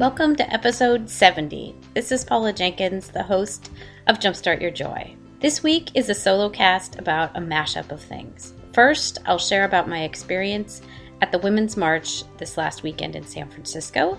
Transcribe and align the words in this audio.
Welcome 0.00 0.34
to 0.36 0.50
episode 0.50 1.10
70. 1.10 1.74
This 1.92 2.10
is 2.10 2.24
Paula 2.24 2.54
Jenkins, 2.54 3.08
the 3.08 3.22
host 3.22 3.70
of 4.06 4.18
Jumpstart 4.18 4.62
Your 4.62 4.70
Joy. 4.70 5.14
This 5.40 5.62
week 5.62 5.90
is 5.94 6.08
a 6.08 6.14
solo 6.14 6.48
cast 6.48 6.98
about 6.98 7.36
a 7.36 7.40
mashup 7.40 7.92
of 7.92 8.00
things. 8.00 8.54
First, 8.72 9.18
I'll 9.26 9.36
share 9.36 9.64
about 9.64 9.90
my 9.90 10.04
experience 10.04 10.80
at 11.20 11.30
the 11.30 11.38
Women's 11.38 11.76
March 11.76 12.24
this 12.38 12.56
last 12.56 12.82
weekend 12.82 13.14
in 13.14 13.26
San 13.26 13.50
Francisco, 13.50 14.18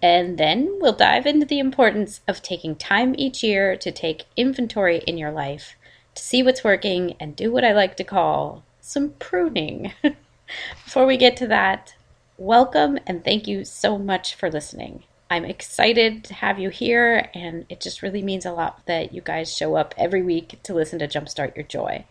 and 0.00 0.38
then 0.38 0.78
we'll 0.80 0.94
dive 0.94 1.26
into 1.26 1.44
the 1.44 1.58
importance 1.58 2.22
of 2.26 2.40
taking 2.40 2.74
time 2.74 3.14
each 3.18 3.42
year 3.42 3.76
to 3.76 3.92
take 3.92 4.24
inventory 4.38 5.02
in 5.06 5.18
your 5.18 5.32
life, 5.32 5.76
to 6.14 6.22
see 6.22 6.42
what's 6.42 6.64
working, 6.64 7.14
and 7.20 7.36
do 7.36 7.52
what 7.52 7.62
I 7.62 7.74
like 7.74 7.98
to 7.98 8.04
call 8.04 8.64
some 8.80 9.10
pruning. 9.18 9.92
Before 10.84 11.04
we 11.04 11.18
get 11.18 11.36
to 11.36 11.46
that, 11.48 11.94
welcome 12.38 12.98
and 13.06 13.22
thank 13.22 13.46
you 13.46 13.66
so 13.66 13.98
much 13.98 14.34
for 14.34 14.50
listening. 14.50 15.04
I'm 15.32 15.44
excited 15.44 16.24
to 16.24 16.34
have 16.34 16.58
you 16.58 16.70
here, 16.70 17.30
and 17.34 17.64
it 17.68 17.80
just 17.80 18.02
really 18.02 18.20
means 18.20 18.44
a 18.44 18.52
lot 18.52 18.84
that 18.86 19.14
you 19.14 19.20
guys 19.20 19.56
show 19.56 19.76
up 19.76 19.94
every 19.96 20.24
week 20.24 20.58
to 20.64 20.74
listen 20.74 20.98
to 20.98 21.06
Jumpstart 21.06 21.54
Your 21.54 21.64
Joy. 21.64 22.04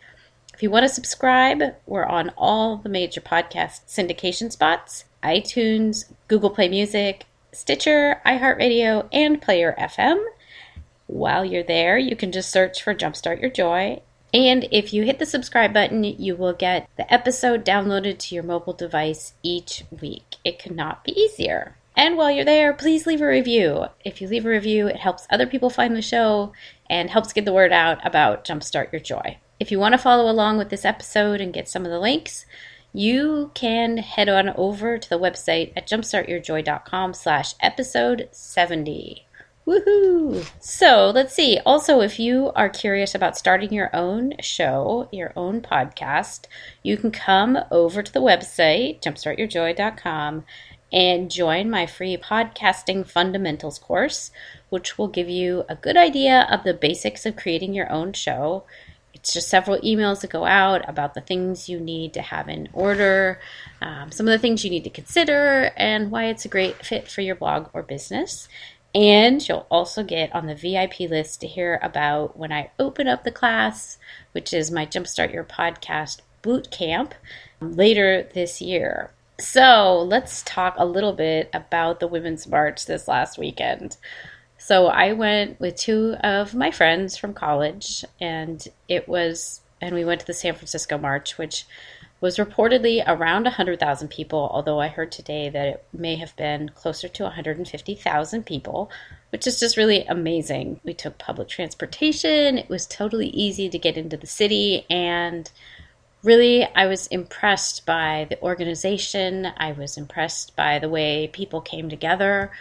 If 0.53 0.63
you 0.63 0.69
want 0.69 0.87
to 0.87 0.93
subscribe, 0.93 1.61
we're 1.85 2.05
on 2.05 2.31
all 2.37 2.77
the 2.77 2.87
major 2.87 3.19
podcast 3.19 3.81
syndication 3.89 4.53
spots 4.53 5.03
iTunes, 5.21 6.05
Google 6.29 6.49
Play 6.49 6.69
Music, 6.69 7.25
Stitcher, 7.51 8.21
iHeartRadio, 8.25 9.09
and 9.11 9.41
Player 9.41 9.75
FM. 9.77 10.23
While 11.07 11.43
you're 11.43 11.61
there, 11.61 11.97
you 11.97 12.15
can 12.15 12.31
just 12.31 12.49
search 12.49 12.81
for 12.81 12.95
Jumpstart 12.95 13.41
Your 13.41 13.49
Joy. 13.49 14.01
And 14.33 14.65
if 14.71 14.93
you 14.93 15.03
hit 15.03 15.19
the 15.19 15.25
subscribe 15.25 15.73
button, 15.73 16.05
you 16.05 16.37
will 16.37 16.53
get 16.53 16.87
the 16.95 17.11
episode 17.13 17.65
downloaded 17.65 18.17
to 18.19 18.35
your 18.35 18.45
mobile 18.45 18.71
device 18.71 19.33
each 19.43 19.83
week. 19.99 20.35
It 20.45 20.57
could 20.57 20.75
not 20.75 21.03
be 21.03 21.11
easier. 21.19 21.75
And 21.99 22.15
while 22.15 22.31
you're 22.31 22.45
there, 22.45 22.71
please 22.71 23.05
leave 23.05 23.21
a 23.21 23.27
review. 23.27 23.87
If 24.05 24.21
you 24.21 24.29
leave 24.29 24.45
a 24.45 24.49
review, 24.49 24.87
it 24.87 24.95
helps 24.95 25.27
other 25.29 25.45
people 25.45 25.69
find 25.69 25.93
the 25.93 26.01
show 26.01 26.53
and 26.89 27.09
helps 27.09 27.33
get 27.33 27.43
the 27.43 27.51
word 27.51 27.73
out 27.73 27.99
about 28.07 28.45
Jumpstart 28.45 28.93
Your 28.93 29.01
Joy. 29.01 29.37
If 29.59 29.69
you 29.69 29.79
want 29.79 29.91
to 29.91 29.97
follow 29.97 30.31
along 30.31 30.59
with 30.59 30.69
this 30.69 30.85
episode 30.85 31.41
and 31.41 31.51
get 31.51 31.67
some 31.67 31.83
of 31.83 31.91
the 31.91 31.99
links, 31.99 32.45
you 32.93 33.51
can 33.53 33.97
head 33.97 34.29
on 34.29 34.47
over 34.51 34.97
to 34.97 35.09
the 35.09 35.19
website 35.19 35.73
at 35.75 35.89
jumpstartyourjoy.com 35.89 37.15
slash 37.15 37.53
episode 37.59 38.29
70. 38.31 39.27
Woohoo! 39.67 40.49
So 40.61 41.11
let's 41.13 41.33
see. 41.33 41.59
Also, 41.65 41.99
if 41.99 42.17
you 42.17 42.53
are 42.55 42.69
curious 42.69 43.13
about 43.13 43.37
starting 43.37 43.73
your 43.73 43.93
own 43.93 44.35
show, 44.39 45.09
your 45.11 45.33
own 45.35 45.59
podcast, 45.59 46.45
you 46.81 46.95
can 46.95 47.11
come 47.11 47.59
over 47.69 48.01
to 48.01 48.13
the 48.13 48.21
website, 48.21 49.01
jumpstartyourjoy.com, 49.01 50.45
and 50.91 51.29
join 51.29 51.69
my 51.69 51.85
free 51.85 52.17
podcasting 52.17 53.07
fundamentals 53.07 53.79
course, 53.79 54.31
which 54.69 54.97
will 54.97 55.07
give 55.07 55.29
you 55.29 55.63
a 55.69 55.75
good 55.75 55.97
idea 55.97 56.47
of 56.49 56.63
the 56.63 56.73
basics 56.73 57.25
of 57.25 57.35
creating 57.35 57.73
your 57.73 57.91
own 57.91 58.13
show. 58.13 58.63
It's 59.13 59.33
just 59.33 59.49
several 59.49 59.79
emails 59.81 60.21
that 60.21 60.31
go 60.31 60.45
out 60.45 60.87
about 60.87 61.13
the 61.13 61.21
things 61.21 61.67
you 61.67 61.79
need 61.79 62.13
to 62.13 62.21
have 62.21 62.47
in 62.47 62.69
order, 62.73 63.39
um, 63.81 64.11
some 64.11 64.27
of 64.27 64.31
the 64.31 64.39
things 64.39 64.63
you 64.63 64.69
need 64.69 64.83
to 64.85 64.89
consider, 64.89 65.71
and 65.75 66.09
why 66.09 66.25
it's 66.25 66.45
a 66.45 66.49
great 66.49 66.85
fit 66.85 67.07
for 67.07 67.21
your 67.21 67.35
blog 67.35 67.69
or 67.73 67.83
business. 67.83 68.47
And 68.95 69.47
you'll 69.47 69.67
also 69.69 70.03
get 70.03 70.33
on 70.33 70.47
the 70.47 70.55
VIP 70.55 71.01
list 71.01 71.41
to 71.41 71.47
hear 71.47 71.79
about 71.83 72.37
when 72.37 72.51
I 72.51 72.71
open 72.79 73.07
up 73.07 73.23
the 73.23 73.31
class, 73.31 73.99
which 74.31 74.51
is 74.53 74.71
my 74.71 74.85
Jumpstart 74.85 75.31
Your 75.31 75.43
Podcast 75.43 76.21
boot 76.41 76.71
camp 76.71 77.13
later 77.61 78.27
this 78.33 78.61
year. 78.61 79.11
So 79.39 80.01
let's 80.01 80.41
talk 80.43 80.75
a 80.77 80.85
little 80.85 81.13
bit 81.13 81.49
about 81.53 82.01
the 82.01 82.07
Women's 82.07 82.45
March 82.45 82.85
this 82.85 83.07
last 83.07 83.37
weekend. 83.37 83.95
So 84.57 84.87
I 84.87 85.13
went 85.13 85.59
with 85.61 85.77
two 85.77 86.15
of 86.21 86.53
my 86.53 86.71
friends 86.71 87.15
from 87.15 87.33
college, 87.33 88.03
and 88.19 88.65
it 88.89 89.07
was, 89.07 89.61
and 89.79 89.95
we 89.95 90.03
went 90.03 90.19
to 90.19 90.27
the 90.27 90.33
San 90.33 90.55
Francisco 90.55 90.97
March, 90.97 91.37
which 91.37 91.65
was 92.19 92.35
reportedly 92.35 93.01
around 93.07 93.43
100,000 93.43 94.09
people, 94.09 94.49
although 94.51 94.81
I 94.81 94.89
heard 94.89 95.09
today 95.09 95.47
that 95.47 95.67
it 95.67 95.85
may 95.93 96.17
have 96.17 96.35
been 96.35 96.67
closer 96.69 97.07
to 97.07 97.23
150,000 97.23 98.45
people, 98.45 98.91
which 99.29 99.47
is 99.47 99.57
just 99.57 99.77
really 99.77 100.03
amazing. 100.05 100.81
We 100.83 100.93
took 100.93 101.17
public 101.17 101.47
transportation, 101.47 102.57
it 102.57 102.67
was 102.67 102.85
totally 102.85 103.29
easy 103.29 103.69
to 103.69 103.79
get 103.79 103.95
into 103.95 104.17
the 104.17 104.27
city, 104.27 104.85
and 104.89 105.49
really, 106.23 106.65
I 106.75 106.87
was 106.87 107.07
impressed 107.07 107.85
by 107.85 108.27
the 108.29 108.41
organization. 108.41 109.47
I 109.57 109.71
was 109.71 109.97
impressed 109.97 110.55
by 110.55 110.79
the 110.79 110.89
way 110.89 111.27
people 111.27 111.61
came 111.61 111.89
together. 111.89 112.51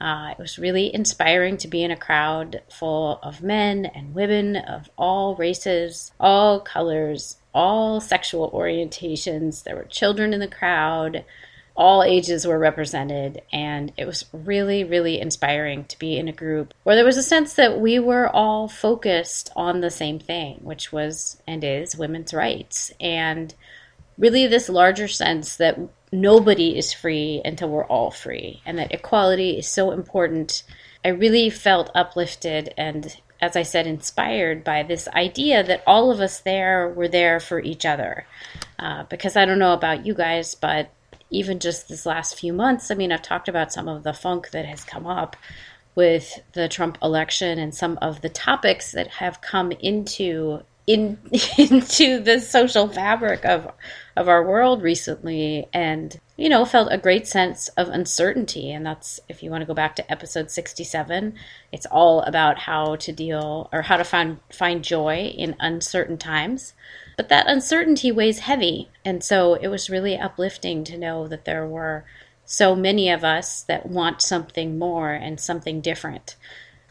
Uh, 0.00 0.28
it 0.32 0.38
was 0.38 0.58
really 0.58 0.94
inspiring 0.94 1.56
to 1.56 1.68
be 1.68 1.82
in 1.82 1.90
a 1.90 1.96
crowd 1.96 2.60
full 2.68 3.18
of 3.22 3.42
men 3.42 3.86
and 3.86 4.14
women 4.14 4.56
of 4.56 4.90
all 4.98 5.34
races, 5.36 6.12
all 6.20 6.60
colors, 6.60 7.38
all 7.54 8.00
sexual 8.00 8.50
orientations. 8.50 9.62
There 9.62 9.76
were 9.76 9.84
children 9.84 10.34
in 10.34 10.40
the 10.40 10.48
crowd 10.48 11.24
all 11.76 12.02
ages 12.02 12.46
were 12.46 12.58
represented 12.58 13.42
and 13.52 13.92
it 13.96 14.06
was 14.06 14.24
really 14.32 14.82
really 14.82 15.20
inspiring 15.20 15.84
to 15.84 15.98
be 15.98 16.16
in 16.16 16.28
a 16.28 16.32
group 16.32 16.72
where 16.84 16.96
there 16.96 17.04
was 17.04 17.16
a 17.16 17.22
sense 17.22 17.54
that 17.54 17.78
we 17.80 17.98
were 17.98 18.28
all 18.28 18.66
focused 18.66 19.50
on 19.54 19.80
the 19.80 19.90
same 19.90 20.18
thing 20.18 20.58
which 20.62 20.92
was 20.92 21.40
and 21.46 21.62
is 21.64 21.96
women's 21.96 22.34
rights. 22.34 22.92
And 23.00 23.54
really 24.18 24.46
this 24.46 24.68
larger 24.68 25.08
sense 25.08 25.56
that 25.56 25.78
nobody 26.12 26.76
is 26.76 26.92
free 26.92 27.42
until 27.44 27.68
we're 27.68 27.84
all 27.84 28.10
free 28.10 28.62
and 28.64 28.78
that 28.78 28.92
equality 28.92 29.58
is 29.58 29.68
so 29.68 29.90
important. 29.90 30.62
I 31.04 31.08
really 31.08 31.50
felt 31.50 31.90
uplifted 31.94 32.72
and 32.76 33.16
as 33.38 33.54
i 33.54 33.62
said 33.62 33.86
inspired 33.86 34.64
by 34.64 34.82
this 34.82 35.06
idea 35.08 35.62
that 35.62 35.82
all 35.86 36.10
of 36.10 36.20
us 36.20 36.40
there 36.40 36.88
were 36.88 37.08
there 37.08 37.38
for 37.38 37.60
each 37.60 37.84
other. 37.84 38.26
Uh, 38.78 39.04
because 39.04 39.36
i 39.36 39.44
don't 39.44 39.58
know 39.58 39.72
about 39.72 40.06
you 40.06 40.14
guys 40.14 40.54
but 40.54 40.90
even 41.30 41.58
just 41.58 41.88
this 41.88 42.06
last 42.06 42.38
few 42.38 42.52
months, 42.52 42.90
I 42.90 42.94
mean, 42.94 43.12
I've 43.12 43.22
talked 43.22 43.48
about 43.48 43.72
some 43.72 43.88
of 43.88 44.02
the 44.02 44.12
funk 44.12 44.50
that 44.50 44.66
has 44.66 44.84
come 44.84 45.06
up 45.06 45.36
with 45.94 46.40
the 46.52 46.68
Trump 46.68 46.98
election 47.02 47.58
and 47.58 47.74
some 47.74 47.98
of 48.02 48.20
the 48.20 48.28
topics 48.28 48.92
that 48.92 49.08
have 49.08 49.40
come 49.40 49.72
into 49.72 50.62
in 50.86 51.18
into 51.58 52.20
the 52.20 52.40
social 52.40 52.88
fabric 52.88 53.44
of 53.44 53.70
of 54.16 54.28
our 54.28 54.46
world 54.46 54.82
recently 54.82 55.66
and 55.72 56.18
you 56.36 56.48
know 56.48 56.64
felt 56.64 56.88
a 56.92 56.98
great 56.98 57.26
sense 57.26 57.68
of 57.70 57.88
uncertainty. 57.88 58.70
And 58.70 58.86
that's 58.86 59.18
if 59.28 59.42
you 59.42 59.50
want 59.50 59.62
to 59.62 59.66
go 59.66 59.74
back 59.74 59.96
to 59.96 60.12
episode 60.12 60.50
67 60.50 61.34
it's 61.72 61.86
all 61.86 62.20
about 62.22 62.58
how 62.58 62.96
to 62.96 63.12
deal 63.12 63.68
or 63.72 63.82
how 63.82 63.96
to 63.96 64.04
find 64.04 64.38
find 64.52 64.84
joy 64.84 65.32
in 65.36 65.56
uncertain 65.58 66.18
times 66.18 66.72
but 67.16 67.28
that 67.30 67.48
uncertainty 67.48 68.12
weighs 68.12 68.40
heavy. 68.40 68.88
And 69.04 69.24
so 69.24 69.54
it 69.54 69.68
was 69.68 69.90
really 69.90 70.16
uplifting 70.16 70.84
to 70.84 70.98
know 70.98 71.26
that 71.28 71.44
there 71.44 71.66
were 71.66 72.04
so 72.44 72.76
many 72.76 73.10
of 73.10 73.24
us 73.24 73.62
that 73.62 73.86
want 73.86 74.22
something 74.22 74.78
more 74.78 75.12
and 75.12 75.40
something 75.40 75.80
different. 75.80 76.36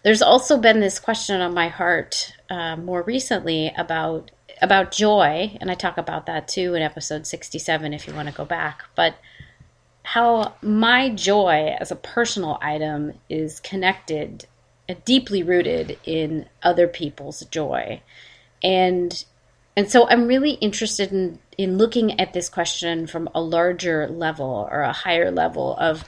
There's 0.04 0.22
also 0.22 0.58
been 0.58 0.82
this 0.82 1.00
question 1.00 1.42
on 1.42 1.54
my 1.54 1.70
heart 1.70 2.34
uh, 2.50 2.76
more 2.76 3.02
recently 3.02 3.72
about 3.78 4.32
about 4.62 4.94
joy, 4.94 5.58
and 5.60 5.70
I 5.70 5.74
talk 5.74 5.98
about 5.98 6.28
that 6.28 6.48
too 6.48 6.76
in 6.76 6.82
episode 6.82 7.28
67 7.28 7.94
if 7.94 8.08
you 8.08 8.14
want 8.14 8.30
to 8.30 8.34
go 8.34 8.46
back. 8.46 8.84
But 8.96 9.16
how 10.04 10.54
my 10.62 11.10
joy 11.10 11.76
as 11.80 11.92
a 11.92 11.96
personal 11.96 12.58
item 12.62 13.14
is 13.30 13.60
connected, 13.60 14.46
deeply 15.04 15.44
rooted 15.44 15.98
in 16.06 16.48
other 16.64 16.88
people's 16.88 17.42
joy. 17.48 18.02
And 18.64 19.26
and 19.76 19.92
so 19.92 20.08
I'm 20.08 20.28
really 20.28 20.52
interested 20.52 21.12
in, 21.12 21.40
in 21.58 21.78
looking 21.78 22.20
at 22.20 22.34
this 22.34 22.50
question 22.50 23.08
from 23.08 23.30
a 23.36 23.42
larger 23.42 24.08
level 24.08 24.68
or 24.72 24.82
a 24.82 24.94
higher 24.94 25.32
level 25.32 25.76
of, 25.78 26.06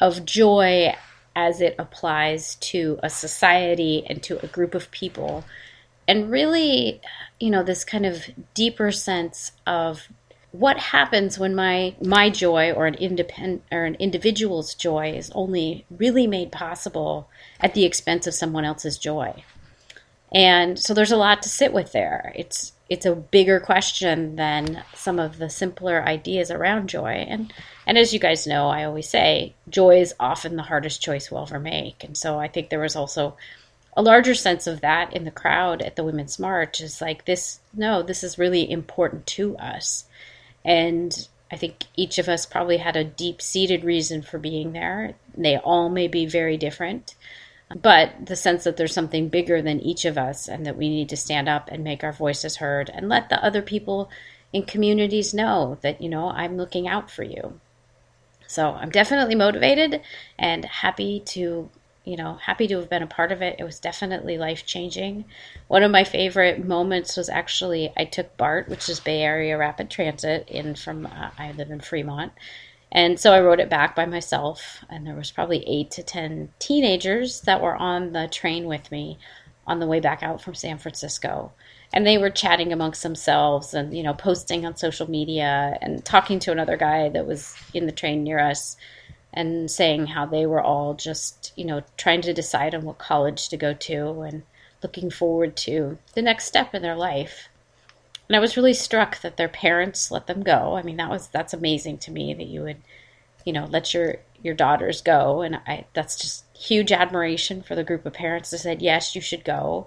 of 0.00 0.24
joy 0.24 0.94
as 1.34 1.60
it 1.60 1.74
applies 1.78 2.56
to 2.56 2.98
a 3.02 3.10
society 3.10 4.04
and 4.08 4.22
to 4.24 4.42
a 4.44 4.48
group 4.48 4.74
of 4.74 4.90
people. 4.90 5.44
And 6.06 6.30
really, 6.30 7.00
you 7.40 7.50
know, 7.50 7.62
this 7.62 7.84
kind 7.84 8.06
of 8.06 8.24
deeper 8.54 8.92
sense 8.92 9.52
of 9.66 10.08
what 10.52 10.78
happens 10.78 11.38
when 11.38 11.54
my 11.54 11.94
my 12.02 12.30
joy 12.30 12.72
or 12.72 12.86
an 12.86 12.94
independent 12.94 13.62
or 13.70 13.84
an 13.84 13.94
individual's 13.96 14.74
joy 14.74 15.12
is 15.12 15.30
only 15.34 15.84
really 15.90 16.26
made 16.26 16.50
possible 16.50 17.28
at 17.60 17.74
the 17.74 17.84
expense 17.84 18.26
of 18.26 18.32
someone 18.32 18.64
else's 18.64 18.96
joy 18.96 19.44
and 20.32 20.78
so 20.78 20.94
there's 20.94 21.12
a 21.12 21.16
lot 21.16 21.42
to 21.42 21.50
sit 21.50 21.70
with 21.72 21.92
there 21.92 22.32
it's 22.34 22.72
it's 22.88 23.06
a 23.06 23.14
bigger 23.14 23.60
question 23.60 24.36
than 24.36 24.82
some 24.94 25.18
of 25.18 25.38
the 25.38 25.50
simpler 25.50 26.02
ideas 26.02 26.50
around 26.50 26.88
joy. 26.88 27.26
And 27.28 27.52
and 27.86 27.98
as 27.98 28.12
you 28.12 28.18
guys 28.18 28.46
know 28.46 28.68
i 28.68 28.84
always 28.84 29.08
say 29.08 29.54
joy 29.68 30.00
is 30.00 30.14
often 30.20 30.56
the 30.56 30.62
hardest 30.62 31.02
choice 31.02 31.30
we'll 31.30 31.42
ever 31.42 31.60
make. 31.60 32.04
And 32.04 32.16
so 32.16 32.38
i 32.38 32.48
think 32.48 32.70
there 32.70 32.80
was 32.80 32.96
also 32.96 33.36
a 33.96 34.02
larger 34.02 34.34
sense 34.34 34.66
of 34.66 34.80
that 34.80 35.12
in 35.14 35.24
the 35.24 35.30
crowd 35.30 35.82
at 35.82 35.96
the 35.96 36.04
women's 36.04 36.38
march 36.38 36.80
is 36.80 37.00
like 37.00 37.24
this 37.24 37.60
no 37.74 38.02
this 38.02 38.22
is 38.22 38.38
really 38.38 38.70
important 38.70 39.26
to 39.26 39.56
us. 39.58 40.04
And 40.64 41.28
I 41.50 41.56
think 41.56 41.84
each 41.96 42.18
of 42.18 42.28
us 42.28 42.46
probably 42.46 42.76
had 42.76 42.96
a 42.96 43.04
deep 43.04 43.40
seated 43.40 43.84
reason 43.84 44.22
for 44.22 44.38
being 44.38 44.72
there. 44.72 45.14
They 45.36 45.56
all 45.56 45.88
may 45.88 46.06
be 46.06 46.26
very 46.26 46.58
different, 46.58 47.14
but 47.74 48.12
the 48.24 48.36
sense 48.36 48.64
that 48.64 48.76
there's 48.76 48.94
something 48.94 49.28
bigger 49.28 49.60
than 49.60 49.80
each 49.80 50.04
of 50.04 50.16
us 50.16 50.48
and 50.48 50.64
that 50.66 50.76
we 50.76 50.88
need 50.88 51.08
to 51.10 51.16
stand 51.16 51.48
up 51.48 51.68
and 51.70 51.84
make 51.84 52.02
our 52.02 52.12
voices 52.12 52.56
heard 52.56 52.90
and 52.90 53.08
let 53.08 53.28
the 53.28 53.42
other 53.44 53.62
people 53.62 54.10
in 54.52 54.62
communities 54.62 55.34
know 55.34 55.78
that, 55.82 56.00
you 56.00 56.08
know, 56.08 56.30
I'm 56.30 56.56
looking 56.56 56.88
out 56.88 57.10
for 57.10 57.22
you. 57.22 57.60
So 58.46 58.70
I'm 58.70 58.90
definitely 58.90 59.34
motivated 59.34 60.00
and 60.38 60.64
happy 60.64 61.20
to 61.26 61.68
you 62.08 62.16
know, 62.16 62.36
happy 62.36 62.66
to 62.66 62.76
have 62.78 62.88
been 62.88 63.02
a 63.02 63.06
part 63.06 63.32
of 63.32 63.42
it. 63.42 63.56
It 63.58 63.64
was 63.64 63.80
definitely 63.80 64.38
life 64.38 64.64
changing. 64.64 65.26
One 65.66 65.82
of 65.82 65.90
my 65.90 66.04
favorite 66.04 66.64
moments 66.64 67.18
was 67.18 67.28
actually 67.28 67.92
I 67.98 68.06
took 68.06 68.34
BART, 68.38 68.70
which 68.70 68.88
is 68.88 68.98
Bay 68.98 69.20
Area 69.20 69.58
Rapid 69.58 69.90
Transit, 69.90 70.48
in 70.48 70.74
from 70.74 71.04
uh, 71.04 71.28
I 71.36 71.52
live 71.52 71.70
in 71.70 71.80
Fremont, 71.80 72.32
and 72.90 73.20
so 73.20 73.32
I 73.32 73.40
wrote 73.40 73.60
it 73.60 73.68
back 73.68 73.94
by 73.94 74.06
myself. 74.06 74.84
And 74.88 75.06
there 75.06 75.14
was 75.14 75.30
probably 75.30 75.62
eight 75.66 75.90
to 75.92 76.02
ten 76.02 76.50
teenagers 76.58 77.42
that 77.42 77.60
were 77.60 77.76
on 77.76 78.12
the 78.12 78.28
train 78.28 78.66
with 78.66 78.90
me 78.90 79.18
on 79.66 79.78
the 79.78 79.86
way 79.86 80.00
back 80.00 80.22
out 80.22 80.40
from 80.40 80.54
San 80.54 80.78
Francisco. 80.78 81.52
And 81.92 82.06
they 82.06 82.18
were 82.18 82.30
chatting 82.30 82.72
amongst 82.72 83.02
themselves 83.02 83.74
and, 83.74 83.96
you 83.96 84.02
know, 84.02 84.14
posting 84.14 84.64
on 84.64 84.76
social 84.76 85.10
media 85.10 85.78
and 85.80 86.04
talking 86.04 86.38
to 86.40 86.52
another 86.52 86.76
guy 86.76 87.08
that 87.10 87.26
was 87.26 87.56
in 87.74 87.86
the 87.86 87.92
train 87.92 88.24
near 88.24 88.38
us 88.38 88.76
and 89.32 89.70
saying 89.70 90.06
how 90.06 90.26
they 90.26 90.46
were 90.46 90.62
all 90.62 90.94
just, 90.94 91.52
you 91.56 91.64
know, 91.64 91.82
trying 91.96 92.22
to 92.22 92.32
decide 92.32 92.74
on 92.74 92.84
what 92.84 92.98
college 92.98 93.48
to 93.50 93.56
go 93.56 93.74
to 93.74 94.22
and 94.22 94.42
looking 94.82 95.10
forward 95.10 95.56
to 95.56 95.98
the 96.14 96.22
next 96.22 96.44
step 96.44 96.74
in 96.74 96.82
their 96.82 96.96
life. 96.96 97.48
And 98.28 98.36
I 98.36 98.40
was 98.40 98.56
really 98.56 98.74
struck 98.74 99.20
that 99.20 99.36
their 99.36 99.48
parents 99.48 100.10
let 100.10 100.26
them 100.26 100.42
go. 100.42 100.76
I 100.76 100.82
mean, 100.82 100.96
that 100.98 101.10
was 101.10 101.28
that's 101.28 101.54
amazing 101.54 101.98
to 101.98 102.10
me 102.10 102.34
that 102.34 102.46
you 102.46 102.62
would, 102.62 102.78
you 103.44 103.52
know, 103.52 103.66
let 103.66 103.94
your 103.94 104.16
your 104.42 104.54
daughters 104.54 105.00
go 105.02 105.40
and 105.42 105.56
I 105.66 105.84
that's 105.94 106.16
just 106.16 106.44
huge 106.56 106.92
admiration 106.92 107.62
for 107.62 107.74
the 107.74 107.84
group 107.84 108.06
of 108.06 108.12
parents 108.12 108.50
that 108.50 108.58
said, 108.58 108.82
"Yes, 108.82 109.14
you 109.14 109.20
should 109.20 109.44
go." 109.44 109.86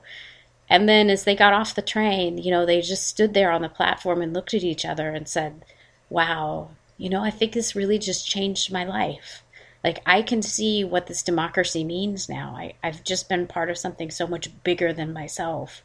And 0.69 0.87
then 0.89 1.09
as 1.09 1.23
they 1.25 1.35
got 1.35 1.53
off 1.53 1.75
the 1.75 1.81
train, 1.81 2.37
you 2.37 2.51
know, 2.51 2.65
they 2.65 2.81
just 2.81 3.07
stood 3.07 3.33
there 3.33 3.51
on 3.51 3.61
the 3.61 3.69
platform 3.69 4.21
and 4.21 4.33
looked 4.33 4.53
at 4.53 4.63
each 4.63 4.85
other 4.85 5.09
and 5.11 5.27
said, 5.27 5.63
"Wow, 6.09 6.69
you 6.97 7.09
know, 7.09 7.23
I 7.23 7.31
think 7.31 7.53
this 7.53 7.75
really 7.75 7.97
just 7.99 8.27
changed 8.27 8.71
my 8.71 8.83
life. 8.83 9.43
Like, 9.83 10.01
I 10.05 10.21
can 10.21 10.43
see 10.43 10.83
what 10.83 11.07
this 11.07 11.23
democracy 11.23 11.83
means 11.83 12.29
now. 12.29 12.53
I, 12.55 12.75
I've 12.83 13.03
just 13.03 13.27
been 13.27 13.47
part 13.47 13.71
of 13.71 13.77
something 13.77 14.11
so 14.11 14.27
much 14.27 14.49
bigger 14.63 14.93
than 14.93 15.11
myself. 15.11 15.81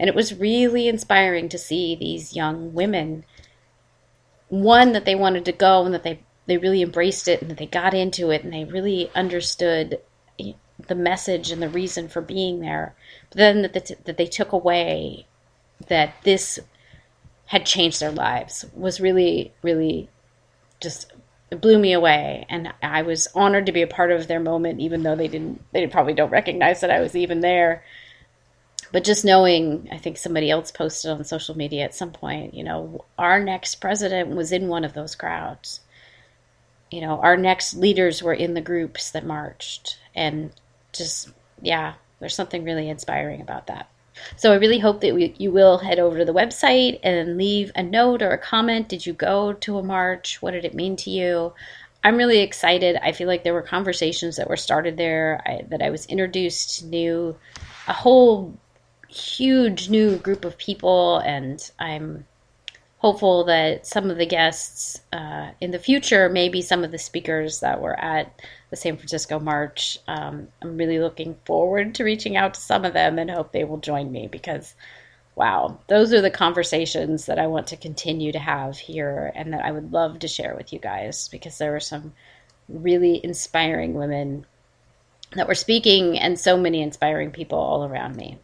And 0.00 0.08
it 0.08 0.14
was 0.14 0.34
really 0.34 0.88
inspiring 0.88 1.50
to 1.50 1.58
see 1.58 1.94
these 1.94 2.34
young 2.34 2.72
women, 2.72 3.26
one, 4.48 4.92
that 4.92 5.04
they 5.04 5.14
wanted 5.14 5.44
to 5.44 5.52
go 5.52 5.84
and 5.84 5.92
that 5.92 6.04
they, 6.04 6.20
they 6.46 6.56
really 6.56 6.80
embraced 6.80 7.28
it 7.28 7.42
and 7.42 7.50
that 7.50 7.58
they 7.58 7.66
got 7.66 7.92
into 7.92 8.30
it 8.30 8.42
and 8.42 8.50
they 8.50 8.64
really 8.64 9.10
understood 9.14 10.00
eh, 10.40 10.52
the 10.88 10.94
message 10.94 11.50
and 11.50 11.60
the 11.60 11.68
reason 11.68 12.08
for 12.08 12.22
being 12.22 12.60
there. 12.60 12.94
But 13.28 13.36
then 13.36 13.62
that, 13.62 13.74
the, 13.74 13.96
that 14.04 14.16
they 14.16 14.24
took 14.24 14.52
away 14.52 15.26
that 15.88 16.14
this 16.24 16.58
had 17.48 17.66
changed 17.66 18.00
their 18.00 18.10
lives 18.10 18.64
was 18.74 19.02
really, 19.02 19.52
really 19.60 20.08
just 20.80 21.12
blew 21.50 21.80
me 21.80 21.92
away 21.92 22.46
and 22.48 22.72
i 22.80 23.02
was 23.02 23.26
honored 23.34 23.66
to 23.66 23.72
be 23.72 23.82
a 23.82 23.86
part 23.88 24.12
of 24.12 24.28
their 24.28 24.38
moment 24.38 24.78
even 24.78 25.02
though 25.02 25.16
they 25.16 25.26
didn't 25.26 25.60
they 25.72 25.84
probably 25.88 26.14
don't 26.14 26.30
recognize 26.30 26.80
that 26.80 26.92
i 26.92 27.00
was 27.00 27.16
even 27.16 27.40
there 27.40 27.82
but 28.92 29.04
just 29.04 29.24
knowing 29.24 29.88
i 29.92 29.98
think 29.98 30.16
somebody 30.16 30.50
else 30.50 30.70
posted 30.70 31.10
on 31.10 31.22
social 31.24 31.56
media 31.56 31.84
at 31.84 31.94
some 31.94 32.10
point 32.10 32.54
you 32.54 32.64
know 32.64 33.04
our 33.18 33.42
next 33.42 33.76
president 33.76 34.30
was 34.30 34.52
in 34.52 34.68
one 34.68 34.84
of 34.84 34.94
those 34.94 35.14
crowds 35.14 35.80
you 36.90 37.00
know 37.00 37.20
our 37.20 37.36
next 37.36 37.74
leaders 37.74 38.22
were 38.22 38.34
in 38.34 38.54
the 38.54 38.60
groups 38.60 39.10
that 39.10 39.24
marched 39.24 39.98
and 40.14 40.52
just 40.92 41.30
yeah 41.62 41.94
there's 42.18 42.34
something 42.34 42.64
really 42.64 42.88
inspiring 42.88 43.40
about 43.40 43.66
that 43.66 43.88
so 44.36 44.52
I 44.52 44.56
really 44.56 44.78
hope 44.78 45.00
that 45.00 45.14
we, 45.14 45.34
you 45.38 45.50
will 45.50 45.78
head 45.78 45.98
over 45.98 46.18
to 46.18 46.24
the 46.24 46.34
website 46.34 47.00
and 47.02 47.36
leave 47.36 47.72
a 47.74 47.82
note 47.82 48.22
or 48.22 48.30
a 48.30 48.38
comment. 48.38 48.88
Did 48.88 49.06
you 49.06 49.12
go 49.12 49.52
to 49.54 49.78
a 49.78 49.82
march? 49.82 50.42
What 50.42 50.52
did 50.52 50.64
it 50.64 50.74
mean 50.74 50.96
to 50.96 51.10
you? 51.10 51.52
I'm 52.02 52.16
really 52.16 52.40
excited. 52.40 52.96
I 53.02 53.12
feel 53.12 53.28
like 53.28 53.44
there 53.44 53.54
were 53.54 53.62
conversations 53.62 54.36
that 54.36 54.48
were 54.48 54.56
started 54.56 54.96
there, 54.96 55.42
I, 55.44 55.64
that 55.68 55.82
I 55.82 55.90
was 55.90 56.06
introduced 56.06 56.78
to 56.78 56.86
new, 56.86 57.36
a 57.86 57.92
whole 57.92 58.58
huge 59.10 59.88
new 59.88 60.16
group 60.16 60.44
of 60.44 60.56
people, 60.56 61.18
and 61.18 61.70
I'm 61.78 62.26
hopeful 62.98 63.44
that 63.44 63.86
some 63.86 64.10
of 64.10 64.18
the 64.18 64.26
guests 64.26 65.00
uh, 65.12 65.50
in 65.60 65.70
the 65.70 65.78
future, 65.78 66.28
maybe 66.28 66.60
some 66.60 66.84
of 66.84 66.90
the 66.90 66.98
speakers 66.98 67.60
that 67.60 67.80
were 67.80 67.98
at 67.98 68.40
the 68.68 68.76
San 68.76 68.96
Francisco 68.96 69.40
March. 69.40 69.98
Um, 70.06 70.48
I'm 70.62 70.76
really 70.76 70.98
looking 70.98 71.36
forward 71.46 71.94
to 71.94 72.04
reaching 72.04 72.36
out 72.36 72.54
to 72.54 72.60
some 72.60 72.84
of 72.84 72.92
them 72.92 73.18
and 73.18 73.30
hope 73.30 73.52
they 73.52 73.64
will 73.64 73.78
join 73.78 74.12
me 74.12 74.28
because, 74.30 74.74
wow, 75.34 75.78
those 75.88 76.12
are 76.12 76.20
the 76.20 76.30
conversations 76.30 77.26
that 77.26 77.38
I 77.38 77.46
want 77.46 77.68
to 77.68 77.76
continue 77.76 78.32
to 78.32 78.38
have 78.38 78.76
here 78.76 79.32
and 79.34 79.54
that 79.54 79.64
I 79.64 79.72
would 79.72 79.92
love 79.92 80.18
to 80.20 80.28
share 80.28 80.54
with 80.54 80.72
you 80.72 80.78
guys 80.78 81.28
because 81.28 81.56
there 81.56 81.72
were 81.72 81.80
some 81.80 82.12
really 82.68 83.18
inspiring 83.24 83.94
women 83.94 84.44
that 85.36 85.48
were 85.48 85.54
speaking 85.54 86.18
and 86.18 86.38
so 86.38 86.56
many 86.56 86.82
inspiring 86.82 87.30
people 87.30 87.58
all 87.58 87.84
around 87.84 88.14
me. 88.14 88.38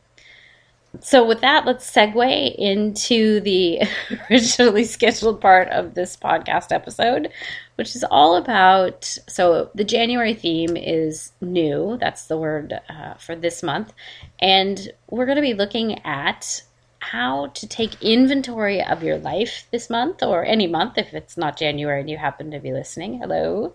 So, 1.01 1.27
with 1.27 1.41
that, 1.41 1.67
let's 1.67 1.91
segue 1.91 2.55
into 2.57 3.41
the 3.41 3.83
originally 4.31 4.85
scheduled 4.85 5.41
part 5.41 5.69
of 5.69 5.95
this 5.95 6.17
podcast 6.17 6.73
episode, 6.73 7.31
which 7.77 7.95
is 7.97 8.05
all 8.11 8.37
about. 8.37 9.05
So, 9.29 9.71
the 9.75 9.85
January 9.85 10.35
theme 10.35 10.77
is 10.77 11.33
new. 11.41 11.97
That's 12.01 12.27
the 12.27 12.39
word 12.39 12.75
uh, 12.89 13.15
for 13.15 13.35
this 13.35 13.63
month. 13.63 13.93
And 14.39 14.93
we're 15.11 15.27
going 15.27 15.37
to 15.37 15.43
be 15.43 15.55
looking 15.55 16.05
at 16.05 16.63
how 16.99 17.49
to 17.49 17.69
take 17.69 18.03
inventory 18.03 18.83
of 18.83 19.03
your 19.03 19.19
life 19.19 19.67
this 19.71 19.89
month 19.89 20.23
or 20.23 20.45
any 20.45 20.67
month 20.67 20.99
if 20.99 21.15
it's 21.15 21.37
not 21.37 21.57
January 21.57 22.01
and 22.01 22.11
you 22.11 22.17
happen 22.17 22.51
to 22.51 22.59
be 22.59 22.73
listening. 22.73 23.19
Hello. 23.19 23.75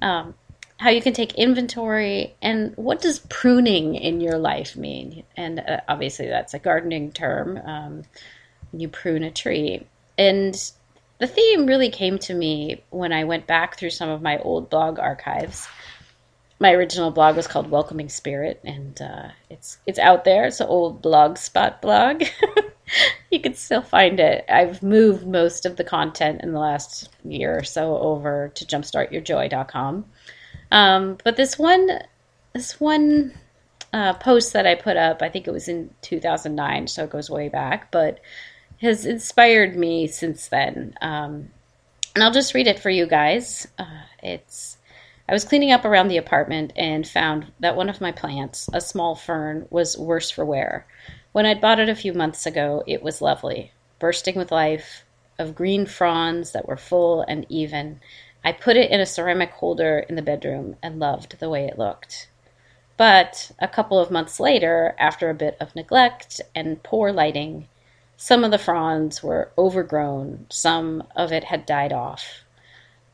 Um, 0.00 0.34
how 0.82 0.90
you 0.90 1.00
can 1.00 1.12
take 1.12 1.34
inventory 1.34 2.34
and 2.42 2.76
what 2.76 3.00
does 3.00 3.20
pruning 3.20 3.94
in 3.94 4.20
your 4.20 4.36
life 4.36 4.76
mean? 4.76 5.22
And 5.36 5.60
uh, 5.60 5.80
obviously 5.88 6.26
that's 6.26 6.54
a 6.54 6.58
gardening 6.58 7.12
term 7.12 7.56
um, 7.64 8.02
you 8.72 8.88
prune 8.88 9.22
a 9.22 9.30
tree. 9.30 9.86
And 10.18 10.54
the 11.18 11.28
theme 11.28 11.66
really 11.66 11.88
came 11.88 12.18
to 12.18 12.34
me 12.34 12.82
when 12.90 13.12
i 13.12 13.22
went 13.22 13.46
back 13.46 13.78
through 13.78 13.90
some 13.90 14.08
of 14.08 14.22
my 14.22 14.38
old 14.38 14.70
blog 14.70 14.98
archives. 14.98 15.68
My 16.58 16.72
original 16.72 17.12
blog 17.12 17.36
was 17.36 17.46
called 17.46 17.70
welcoming 17.70 18.08
spirit 18.08 18.60
and 18.64 19.00
uh, 19.00 19.28
it's 19.48 19.78
it's 19.86 20.00
out 20.00 20.24
there. 20.24 20.46
It's 20.46 20.58
an 20.58 20.66
old 20.66 21.00
blog 21.00 21.38
spot 21.38 21.80
blog. 21.82 22.24
You 23.30 23.38
can 23.38 23.54
still 23.54 23.82
find 23.82 24.18
it. 24.18 24.44
I've 24.48 24.82
moved 24.82 25.28
most 25.28 25.64
of 25.64 25.76
the 25.76 25.84
content 25.84 26.40
in 26.42 26.52
the 26.52 26.58
last 26.58 27.08
year 27.24 27.56
or 27.56 27.62
so 27.62 27.96
over 27.98 28.50
to 28.56 28.66
jumpstartyourjoy.com 28.66 30.06
um, 30.72 31.18
but 31.22 31.36
this 31.36 31.58
one, 31.58 32.00
this 32.54 32.80
one 32.80 33.38
uh, 33.92 34.14
post 34.14 34.54
that 34.54 34.66
I 34.66 34.74
put 34.74 34.96
up, 34.96 35.22
I 35.22 35.28
think 35.28 35.46
it 35.46 35.52
was 35.52 35.68
in 35.68 35.90
2009, 36.00 36.88
so 36.88 37.04
it 37.04 37.10
goes 37.10 37.30
way 37.30 37.48
back, 37.48 37.90
but 37.90 38.20
has 38.80 39.06
inspired 39.06 39.76
me 39.76 40.06
since 40.06 40.48
then. 40.48 40.94
Um, 41.00 41.50
and 42.14 42.24
I'll 42.24 42.32
just 42.32 42.54
read 42.54 42.66
it 42.66 42.78
for 42.78 42.90
you 42.90 43.06
guys. 43.06 43.68
Uh, 43.78 44.02
it's 44.22 44.78
I 45.28 45.32
was 45.32 45.44
cleaning 45.44 45.72
up 45.72 45.84
around 45.84 46.08
the 46.08 46.16
apartment 46.16 46.72
and 46.74 47.06
found 47.06 47.52
that 47.60 47.76
one 47.76 47.88
of 47.88 48.00
my 48.00 48.12
plants, 48.12 48.68
a 48.72 48.80
small 48.80 49.14
fern, 49.14 49.66
was 49.70 49.96
worse 49.96 50.30
for 50.30 50.44
wear. 50.44 50.86
When 51.32 51.46
I'd 51.46 51.60
bought 51.60 51.80
it 51.80 51.88
a 51.88 51.94
few 51.94 52.12
months 52.12 52.44
ago, 52.44 52.82
it 52.86 53.02
was 53.02 53.22
lovely, 53.22 53.72
bursting 53.98 54.36
with 54.36 54.50
life, 54.50 55.04
of 55.38 55.54
green 55.54 55.86
fronds 55.86 56.52
that 56.52 56.66
were 56.66 56.76
full 56.76 57.22
and 57.22 57.46
even, 57.48 58.00
I 58.44 58.52
put 58.52 58.76
it 58.76 58.90
in 58.90 59.00
a 59.00 59.06
ceramic 59.06 59.50
holder 59.52 60.00
in 60.00 60.16
the 60.16 60.22
bedroom 60.22 60.76
and 60.82 60.98
loved 60.98 61.38
the 61.38 61.48
way 61.48 61.66
it 61.66 61.78
looked. 61.78 62.28
But 62.96 63.52
a 63.58 63.68
couple 63.68 63.98
of 63.98 64.10
months 64.10 64.40
later, 64.40 64.94
after 64.98 65.30
a 65.30 65.34
bit 65.34 65.56
of 65.60 65.74
neglect 65.74 66.40
and 66.54 66.82
poor 66.82 67.12
lighting, 67.12 67.68
Some 68.16 68.44
of 68.44 68.52
the 68.52 68.58
fronds 68.58 69.20
were 69.20 69.50
overgrown, 69.58 70.46
some 70.48 71.08
of 71.16 71.32
it 71.32 71.42
had 71.44 71.66
died 71.66 71.92
off. 71.92 72.44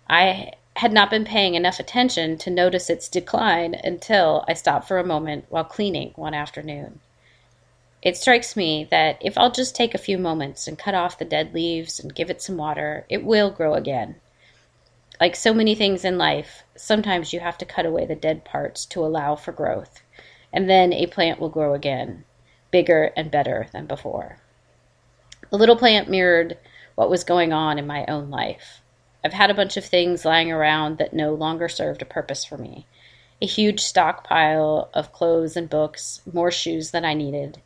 I 0.06 0.52
had 0.76 0.92
not 0.92 1.08
been 1.08 1.24
paying 1.24 1.54
enough 1.54 1.80
attention 1.80 2.36
to 2.38 2.50
notice 2.50 2.90
its 2.90 3.08
decline 3.08 3.74
until 3.74 4.44
I 4.46 4.52
stopped 4.52 4.86
for 4.86 4.98
a 4.98 5.04
moment 5.04 5.46
while 5.48 5.64
cleaning 5.64 6.12
one 6.14 6.34
afternoon. 6.34 7.00
It 8.02 8.18
strikes 8.18 8.54
me 8.54 8.86
that 8.90 9.16
if 9.20 9.38
I'll 9.38 9.50
just 9.50 9.74
take 9.74 9.94
a 9.94 9.98
few 9.98 10.18
moments 10.18 10.68
and 10.68 10.78
cut 10.78 10.94
off 10.94 11.18
the 11.18 11.24
dead 11.24 11.54
leaves 11.54 11.98
and 11.98 12.14
give 12.14 12.28
it 12.28 12.42
some 12.42 12.58
water, 12.58 13.06
it 13.08 13.24
will 13.24 13.50
grow 13.50 13.72
again. 13.72 14.16
Like 15.20 15.34
so 15.34 15.52
many 15.52 15.74
things 15.74 16.04
in 16.04 16.16
life, 16.16 16.62
sometimes 16.76 17.32
you 17.32 17.40
have 17.40 17.58
to 17.58 17.64
cut 17.64 17.84
away 17.84 18.06
the 18.06 18.14
dead 18.14 18.44
parts 18.44 18.86
to 18.86 19.04
allow 19.04 19.34
for 19.34 19.50
growth, 19.50 20.02
and 20.52 20.70
then 20.70 20.92
a 20.92 21.06
plant 21.06 21.40
will 21.40 21.48
grow 21.48 21.74
again, 21.74 22.24
bigger 22.70 23.12
and 23.16 23.30
better 23.30 23.66
than 23.72 23.86
before. 23.86 24.38
The 25.50 25.56
little 25.58 25.76
plant 25.76 26.08
mirrored 26.08 26.56
what 26.94 27.10
was 27.10 27.24
going 27.24 27.52
on 27.52 27.78
in 27.78 27.86
my 27.86 28.04
own 28.06 28.30
life. 28.30 28.80
I've 29.24 29.32
had 29.32 29.50
a 29.50 29.54
bunch 29.54 29.76
of 29.76 29.84
things 29.84 30.24
lying 30.24 30.52
around 30.52 30.98
that 30.98 31.12
no 31.12 31.34
longer 31.34 31.68
served 31.68 32.00
a 32.00 32.06
purpose 32.06 32.44
for 32.44 32.56
me. 32.56 32.86
A 33.42 33.46
huge 33.46 33.80
stockpile 33.80 34.88
of 34.94 35.12
clothes 35.12 35.56
and 35.56 35.68
books, 35.68 36.20
more 36.32 36.52
shoes 36.52 36.92
than 36.92 37.04
I 37.04 37.14
needed, 37.14 37.60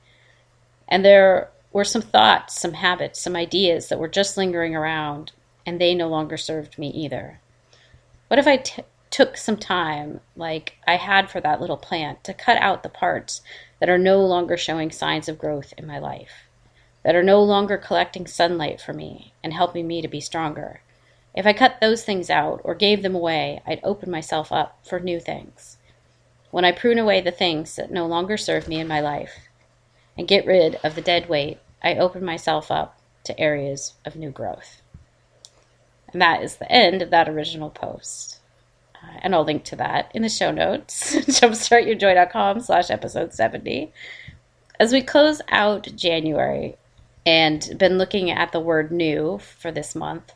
and 0.88 1.04
there 1.04 1.50
were 1.70 1.84
some 1.84 2.02
thoughts, 2.02 2.58
some 2.58 2.72
habits, 2.74 3.20
some 3.20 3.36
ideas 3.36 3.88
that 3.88 3.98
were 3.98 4.08
just 4.08 4.38
lingering 4.38 4.74
around, 4.74 5.32
and 5.66 5.78
they 5.78 5.94
no 5.94 6.08
longer 6.08 6.38
served 6.38 6.78
me 6.78 6.88
either. 6.88 7.40
What 8.32 8.38
if 8.38 8.46
I 8.46 8.56
t- 8.56 8.82
took 9.10 9.36
some 9.36 9.58
time, 9.58 10.20
like 10.36 10.78
I 10.86 10.96
had 10.96 11.28
for 11.28 11.38
that 11.42 11.60
little 11.60 11.76
plant, 11.76 12.24
to 12.24 12.32
cut 12.32 12.56
out 12.62 12.82
the 12.82 12.88
parts 12.88 13.42
that 13.78 13.90
are 13.90 13.98
no 13.98 14.24
longer 14.24 14.56
showing 14.56 14.90
signs 14.90 15.28
of 15.28 15.38
growth 15.38 15.74
in 15.76 15.86
my 15.86 15.98
life, 15.98 16.48
that 17.02 17.14
are 17.14 17.22
no 17.22 17.42
longer 17.42 17.76
collecting 17.76 18.26
sunlight 18.26 18.80
for 18.80 18.94
me 18.94 19.34
and 19.44 19.52
helping 19.52 19.86
me 19.86 20.00
to 20.00 20.08
be 20.08 20.22
stronger? 20.22 20.80
If 21.34 21.46
I 21.46 21.52
cut 21.52 21.78
those 21.82 22.04
things 22.04 22.30
out 22.30 22.62
or 22.64 22.74
gave 22.74 23.02
them 23.02 23.14
away, 23.14 23.60
I'd 23.66 23.80
open 23.84 24.10
myself 24.10 24.50
up 24.50 24.78
for 24.82 24.98
new 24.98 25.20
things. 25.20 25.76
When 26.50 26.64
I 26.64 26.72
prune 26.72 26.98
away 26.98 27.20
the 27.20 27.30
things 27.30 27.76
that 27.76 27.90
no 27.90 28.06
longer 28.06 28.38
serve 28.38 28.66
me 28.66 28.80
in 28.80 28.88
my 28.88 29.00
life, 29.00 29.40
and 30.16 30.26
get 30.26 30.46
rid 30.46 30.76
of 30.76 30.94
the 30.94 31.02
dead 31.02 31.28
weight, 31.28 31.58
I 31.82 31.96
open 31.96 32.24
myself 32.24 32.70
up 32.70 32.98
to 33.24 33.38
areas 33.38 33.92
of 34.06 34.16
new 34.16 34.30
growth. 34.30 34.81
And 36.12 36.22
that 36.22 36.42
is 36.42 36.56
the 36.56 36.70
end 36.70 37.02
of 37.02 37.10
that 37.10 37.28
original 37.28 37.70
post. 37.70 38.40
Uh, 38.94 39.18
and 39.22 39.34
I'll 39.34 39.44
link 39.44 39.64
to 39.64 39.76
that 39.76 40.10
in 40.14 40.22
the 40.22 40.28
show 40.28 40.50
notes, 40.50 41.14
jumpstartyourjoy.com 41.16 42.60
slash 42.60 42.90
episode 42.90 43.32
70. 43.32 43.92
As 44.78 44.92
we 44.92 45.02
close 45.02 45.40
out 45.48 45.88
January 45.96 46.76
and 47.24 47.76
been 47.78 47.98
looking 47.98 48.30
at 48.30 48.52
the 48.52 48.60
word 48.60 48.90
new 48.90 49.38
for 49.38 49.70
this 49.70 49.94
month, 49.94 50.32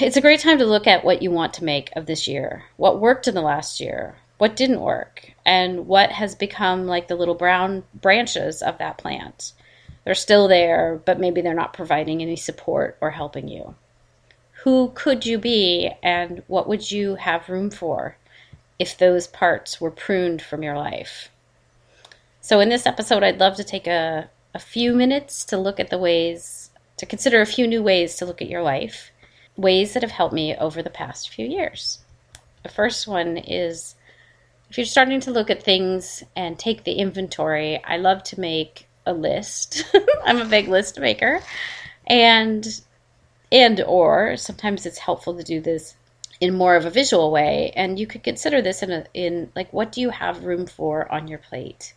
it's 0.00 0.16
a 0.16 0.20
great 0.20 0.40
time 0.40 0.58
to 0.58 0.66
look 0.66 0.86
at 0.86 1.04
what 1.04 1.22
you 1.22 1.30
want 1.30 1.54
to 1.54 1.64
make 1.64 1.90
of 1.94 2.06
this 2.06 2.26
year, 2.26 2.64
what 2.76 3.00
worked 3.00 3.28
in 3.28 3.34
the 3.34 3.40
last 3.40 3.80
year, 3.80 4.16
what 4.38 4.56
didn't 4.56 4.80
work, 4.80 5.32
and 5.44 5.86
what 5.86 6.10
has 6.10 6.34
become 6.34 6.86
like 6.86 7.06
the 7.06 7.14
little 7.14 7.34
brown 7.34 7.84
branches 7.94 8.62
of 8.62 8.78
that 8.78 8.98
plant. 8.98 9.52
They're 10.04 10.14
still 10.14 10.48
there, 10.48 11.00
but 11.04 11.20
maybe 11.20 11.40
they're 11.40 11.54
not 11.54 11.72
providing 11.72 12.20
any 12.20 12.36
support 12.36 12.98
or 13.00 13.10
helping 13.10 13.48
you. 13.48 13.74
Who 14.62 14.90
could 14.94 15.26
you 15.26 15.38
be, 15.38 15.90
and 16.02 16.42
what 16.46 16.68
would 16.68 16.90
you 16.90 17.16
have 17.16 17.48
room 17.48 17.70
for 17.70 18.16
if 18.78 18.96
those 18.96 19.26
parts 19.26 19.80
were 19.80 19.90
pruned 19.90 20.42
from 20.42 20.62
your 20.62 20.76
life? 20.76 21.30
So, 22.40 22.60
in 22.60 22.68
this 22.68 22.86
episode, 22.86 23.22
I'd 23.22 23.40
love 23.40 23.56
to 23.56 23.64
take 23.64 23.86
a, 23.86 24.30
a 24.54 24.58
few 24.58 24.94
minutes 24.94 25.44
to 25.46 25.56
look 25.56 25.78
at 25.78 25.90
the 25.90 25.98
ways, 25.98 26.70
to 26.96 27.06
consider 27.06 27.40
a 27.40 27.46
few 27.46 27.66
new 27.66 27.82
ways 27.82 28.16
to 28.16 28.26
look 28.26 28.40
at 28.40 28.48
your 28.48 28.62
life, 28.62 29.10
ways 29.56 29.94
that 29.94 30.02
have 30.02 30.12
helped 30.12 30.34
me 30.34 30.56
over 30.56 30.82
the 30.82 30.90
past 30.90 31.28
few 31.28 31.46
years. 31.46 31.98
The 32.62 32.68
first 32.68 33.06
one 33.06 33.36
is 33.36 33.94
if 34.70 34.76
you're 34.76 34.86
starting 34.86 35.20
to 35.20 35.30
look 35.30 35.50
at 35.50 35.62
things 35.62 36.24
and 36.34 36.58
take 36.58 36.84
the 36.84 36.94
inventory, 36.94 37.82
I 37.84 37.98
love 37.98 38.22
to 38.24 38.40
make 38.40 38.86
a 39.06 39.12
list. 39.12 39.84
I'm 40.24 40.40
a 40.40 40.44
big 40.44 40.68
list 40.68 40.98
maker. 40.98 41.40
And 42.06 42.66
and 43.50 43.80
or 43.82 44.36
sometimes 44.36 44.86
it's 44.86 44.98
helpful 44.98 45.36
to 45.36 45.42
do 45.42 45.60
this 45.60 45.94
in 46.40 46.54
more 46.54 46.76
of 46.76 46.84
a 46.84 46.90
visual 46.90 47.30
way 47.30 47.72
and 47.76 47.98
you 47.98 48.06
could 48.06 48.22
consider 48.22 48.60
this 48.60 48.82
in 48.82 48.90
a 48.90 49.06
in 49.14 49.50
like 49.54 49.72
what 49.72 49.92
do 49.92 50.00
you 50.00 50.10
have 50.10 50.44
room 50.44 50.66
for 50.66 51.10
on 51.10 51.28
your 51.28 51.38
plate 51.38 51.94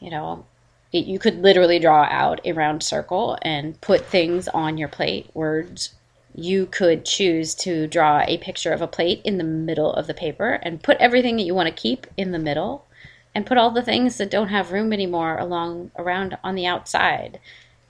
you 0.00 0.10
know 0.10 0.44
it, 0.92 1.06
you 1.06 1.18
could 1.18 1.40
literally 1.40 1.78
draw 1.78 2.02
out 2.04 2.40
a 2.44 2.52
round 2.52 2.82
circle 2.82 3.38
and 3.42 3.80
put 3.80 4.04
things 4.04 4.48
on 4.48 4.78
your 4.78 4.88
plate 4.88 5.30
words 5.34 5.94
you 6.34 6.66
could 6.66 7.04
choose 7.04 7.54
to 7.54 7.86
draw 7.86 8.22
a 8.26 8.38
picture 8.38 8.72
of 8.72 8.80
a 8.80 8.86
plate 8.86 9.20
in 9.24 9.38
the 9.38 9.44
middle 9.44 9.92
of 9.92 10.06
the 10.06 10.14
paper 10.14 10.58
and 10.62 10.82
put 10.82 10.96
everything 10.98 11.36
that 11.36 11.42
you 11.42 11.54
want 11.54 11.68
to 11.68 11.82
keep 11.82 12.06
in 12.16 12.32
the 12.32 12.38
middle 12.38 12.86
and 13.34 13.46
put 13.46 13.58
all 13.58 13.70
the 13.70 13.82
things 13.82 14.18
that 14.18 14.30
don't 14.30 14.48
have 14.48 14.72
room 14.72 14.92
anymore 14.92 15.38
along 15.38 15.90
around 15.96 16.36
on 16.42 16.54
the 16.54 16.66
outside. 16.66 17.38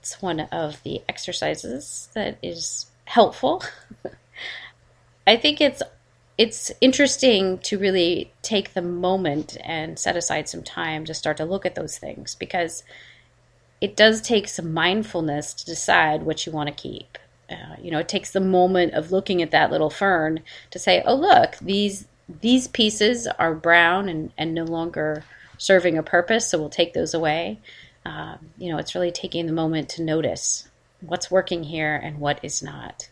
It's 0.03 0.21
one 0.21 0.41
of 0.41 0.83
the 0.83 1.01
exercises 1.07 2.09
that 2.13 2.37
is 2.43 2.87
helpful. 3.05 3.63
I 5.27 5.37
think 5.37 5.61
it's 5.61 5.81
it's 6.37 6.71
interesting 6.81 7.59
to 7.59 7.77
really 7.79 8.33
take 8.41 8.73
the 8.73 8.81
moment 8.81 9.55
and 9.63 9.97
set 9.97 10.17
aside 10.17 10.49
some 10.49 10.61
time 10.61 11.05
to 11.05 11.13
start 11.13 11.37
to 11.37 11.45
look 11.45 11.65
at 11.65 11.75
those 11.75 11.97
things 11.97 12.35
because 12.35 12.83
it 13.79 13.95
does 13.95 14.21
take 14.21 14.49
some 14.49 14.73
mindfulness 14.73 15.53
to 15.53 15.65
decide 15.65 16.23
what 16.23 16.45
you 16.45 16.51
want 16.51 16.67
to 16.67 16.75
keep 16.75 17.17
uh, 17.49 17.75
you 17.81 17.91
know, 17.91 17.99
it 17.99 18.07
takes 18.09 18.31
the 18.31 18.39
moment 18.39 18.93
of 18.93 19.11
looking 19.11 19.41
at 19.41 19.51
that 19.51 19.71
little 19.71 19.89
fern 19.89 20.41
to 20.71 20.79
say, 20.79 21.01
oh, 21.05 21.15
look, 21.15 21.57
these 21.61 22.07
these 22.41 22.67
pieces 22.67 23.27
are 23.27 23.53
brown 23.53 24.07
and, 24.09 24.31
and 24.37 24.53
no 24.53 24.63
longer 24.63 25.23
serving 25.57 25.97
a 25.97 26.03
purpose, 26.03 26.47
so 26.47 26.57
we'll 26.57 26.69
take 26.69 26.93
those 26.93 27.13
away. 27.13 27.59
Um, 28.05 28.51
you 28.57 28.71
know, 28.71 28.77
it's 28.77 28.95
really 28.95 29.11
taking 29.11 29.45
the 29.45 29.53
moment 29.53 29.89
to 29.89 30.03
notice 30.03 30.67
what's 31.01 31.31
working 31.31 31.63
here 31.63 31.95
and 31.95 32.19
what 32.19 32.39
is 32.43 32.61
not. 32.61 33.09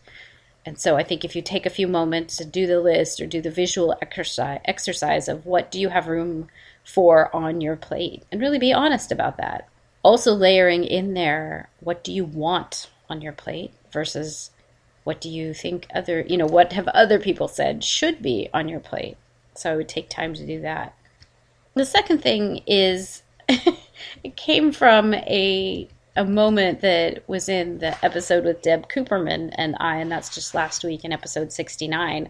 And 0.64 0.78
so 0.78 0.96
I 0.96 1.02
think 1.02 1.24
if 1.24 1.34
you 1.34 1.42
take 1.42 1.66
a 1.66 1.70
few 1.70 1.88
moments 1.88 2.36
to 2.36 2.44
do 2.44 2.66
the 2.66 2.80
list 2.80 3.20
or 3.20 3.26
do 3.26 3.40
the 3.40 3.50
visual 3.50 3.96
exercise 4.00 4.60
exercise 4.64 5.28
of 5.28 5.44
what 5.44 5.70
do 5.70 5.80
you 5.80 5.88
have 5.88 6.06
room 6.06 6.48
for 6.84 7.34
on 7.34 7.60
your 7.60 7.76
plate 7.76 8.24
and 8.30 8.40
really 8.40 8.58
be 8.58 8.72
honest 8.72 9.10
about 9.10 9.36
that. 9.38 9.68
Also 10.02 10.34
layering 10.34 10.84
in 10.84 11.14
there 11.14 11.68
what 11.80 12.04
do 12.04 12.12
you 12.12 12.24
want 12.24 12.90
on 13.08 13.20
your 13.20 13.32
plate 13.32 13.72
versus 13.90 14.50
what 15.04 15.20
do 15.20 15.28
you 15.28 15.52
think 15.52 15.86
other, 15.92 16.20
you 16.20 16.36
know, 16.36 16.46
what 16.46 16.72
have 16.72 16.88
other 16.88 17.18
people 17.18 17.48
said 17.48 17.82
should 17.82 18.22
be 18.22 18.48
on 18.54 18.68
your 18.68 18.80
plate? 18.80 19.16
So 19.54 19.72
I 19.72 19.76
would 19.76 19.88
take 19.88 20.08
time 20.08 20.34
to 20.34 20.46
do 20.46 20.60
that. 20.60 20.94
The 21.74 21.84
second 21.84 22.22
thing 22.22 22.62
is 22.66 23.22
it 24.22 24.36
came 24.36 24.72
from 24.72 25.14
a 25.14 25.88
a 26.14 26.24
moment 26.24 26.82
that 26.82 27.26
was 27.26 27.48
in 27.48 27.78
the 27.78 28.04
episode 28.04 28.44
with 28.44 28.60
Deb 28.60 28.88
Cooperman 28.88 29.50
and 29.54 29.74
I, 29.80 29.96
and 29.96 30.12
that's 30.12 30.34
just 30.34 30.54
last 30.54 30.84
week 30.84 31.04
in 31.04 31.12
episode 31.12 31.52
69. 31.52 32.28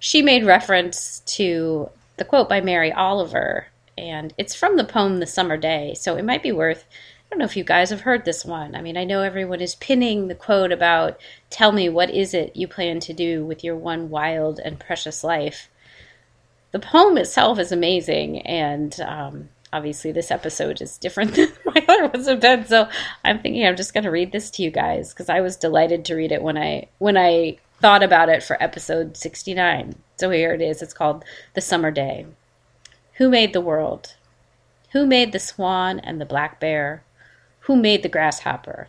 She 0.00 0.20
made 0.20 0.44
reference 0.44 1.20
to 1.26 1.90
the 2.16 2.24
quote 2.24 2.48
by 2.48 2.60
Mary 2.60 2.92
Oliver, 2.92 3.66
and 3.96 4.34
it's 4.36 4.56
from 4.56 4.76
the 4.76 4.84
poem 4.84 5.20
The 5.20 5.26
Summer 5.26 5.56
Day, 5.56 5.94
so 5.94 6.16
it 6.16 6.24
might 6.24 6.42
be 6.42 6.50
worth 6.50 6.84
I 7.30 7.36
don't 7.36 7.38
know 7.38 7.44
if 7.44 7.56
you 7.56 7.62
guys 7.62 7.90
have 7.90 8.00
heard 8.00 8.24
this 8.24 8.44
one. 8.44 8.74
I 8.74 8.82
mean, 8.82 8.96
I 8.96 9.04
know 9.04 9.22
everyone 9.22 9.60
is 9.60 9.76
pinning 9.76 10.26
the 10.26 10.34
quote 10.34 10.72
about, 10.72 11.20
Tell 11.48 11.70
me, 11.70 11.88
what 11.88 12.10
is 12.10 12.34
it 12.34 12.56
you 12.56 12.66
plan 12.66 12.98
to 13.00 13.12
do 13.12 13.46
with 13.46 13.62
your 13.62 13.76
one 13.76 14.10
wild 14.10 14.58
and 14.58 14.80
precious 14.80 15.22
life? 15.22 15.70
The 16.72 16.80
poem 16.80 17.16
itself 17.18 17.60
is 17.60 17.70
amazing, 17.70 18.40
and 18.40 18.98
um, 19.00 19.48
obviously, 19.72 20.12
this 20.12 20.30
episode 20.30 20.80
is 20.80 20.98
different 20.98 21.34
than 21.36 21.52
my 21.64 21.84
other 21.88 22.08
ones 22.08 22.26
have 22.26 22.40
been. 22.40 22.66
So 22.66 22.88
I'm 23.24 23.40
thinking 23.40 23.66
I'm 23.66 23.76
just 23.76 23.94
going 23.94 24.04
to 24.04 24.10
read 24.10 24.32
this 24.32 24.50
to 24.52 24.62
you 24.62 24.70
guys 24.70 25.12
because 25.12 25.28
I 25.28 25.40
was 25.40 25.56
delighted 25.56 26.04
to 26.06 26.14
read 26.14 26.32
it 26.32 26.42
when 26.42 26.56
I 26.56 26.88
when 26.98 27.16
I 27.16 27.58
thought 27.80 28.02
about 28.02 28.28
it 28.28 28.42
for 28.42 28.62
episode 28.62 29.16
69. 29.16 29.94
So 30.18 30.30
here 30.30 30.52
it 30.52 30.60
is. 30.60 30.82
It's 30.82 30.92
called 30.92 31.24
The 31.54 31.60
Summer 31.60 31.90
Day. 31.90 32.26
Who 33.14 33.30
made 33.30 33.52
the 33.52 33.60
world? 33.60 34.16
Who 34.92 35.06
made 35.06 35.32
the 35.32 35.38
swan 35.38 35.98
and 36.00 36.20
the 36.20 36.26
black 36.26 36.60
bear? 36.60 37.04
who 37.70 37.76
made 37.76 38.02
the 38.02 38.08
grasshopper. 38.08 38.88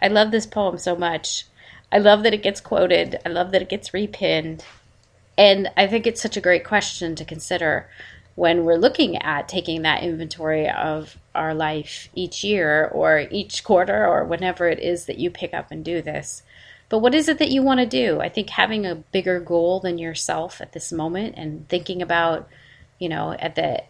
I 0.00 0.08
love 0.08 0.30
this 0.30 0.46
poem 0.46 0.78
so 0.78 0.96
much. 0.96 1.44
I 1.90 1.98
love 1.98 2.22
that 2.22 2.34
it 2.34 2.42
gets 2.42 2.60
quoted. 2.60 3.18
I 3.24 3.28
love 3.28 3.52
that 3.52 3.62
it 3.62 3.68
gets 3.68 3.90
repinned. 3.90 4.62
And 5.36 5.70
I 5.76 5.86
think 5.86 6.06
it's 6.06 6.22
such 6.22 6.36
a 6.36 6.42
great 6.42 6.64
question 6.64 7.14
to 7.14 7.24
consider 7.24 7.88
when 8.34 8.64
we're 8.64 8.76
looking 8.76 9.16
at 9.16 9.48
taking 9.48 9.82
that 9.82 10.02
inventory 10.02 10.68
of 10.68 11.16
our 11.34 11.54
life 11.54 12.08
each 12.14 12.44
year 12.44 12.86
or 12.86 13.26
each 13.30 13.64
quarter 13.64 14.06
or 14.06 14.24
whenever 14.24 14.68
it 14.68 14.78
is 14.78 15.06
that 15.06 15.18
you 15.18 15.30
pick 15.30 15.52
up 15.52 15.70
and 15.70 15.84
do 15.84 16.00
this. 16.02 16.42
But 16.88 17.00
what 17.00 17.14
is 17.14 17.28
it 17.28 17.38
that 17.38 17.50
you 17.50 17.62
want 17.62 17.80
to 17.80 17.86
do? 17.86 18.20
I 18.20 18.28
think 18.28 18.50
having 18.50 18.86
a 18.86 18.94
bigger 18.94 19.40
goal 19.40 19.80
than 19.80 19.98
yourself 19.98 20.60
at 20.60 20.72
this 20.72 20.92
moment 20.92 21.34
and 21.36 21.68
thinking 21.68 22.00
about, 22.00 22.48
you 22.98 23.08
know, 23.08 23.32
at 23.32 23.56
the 23.56 23.82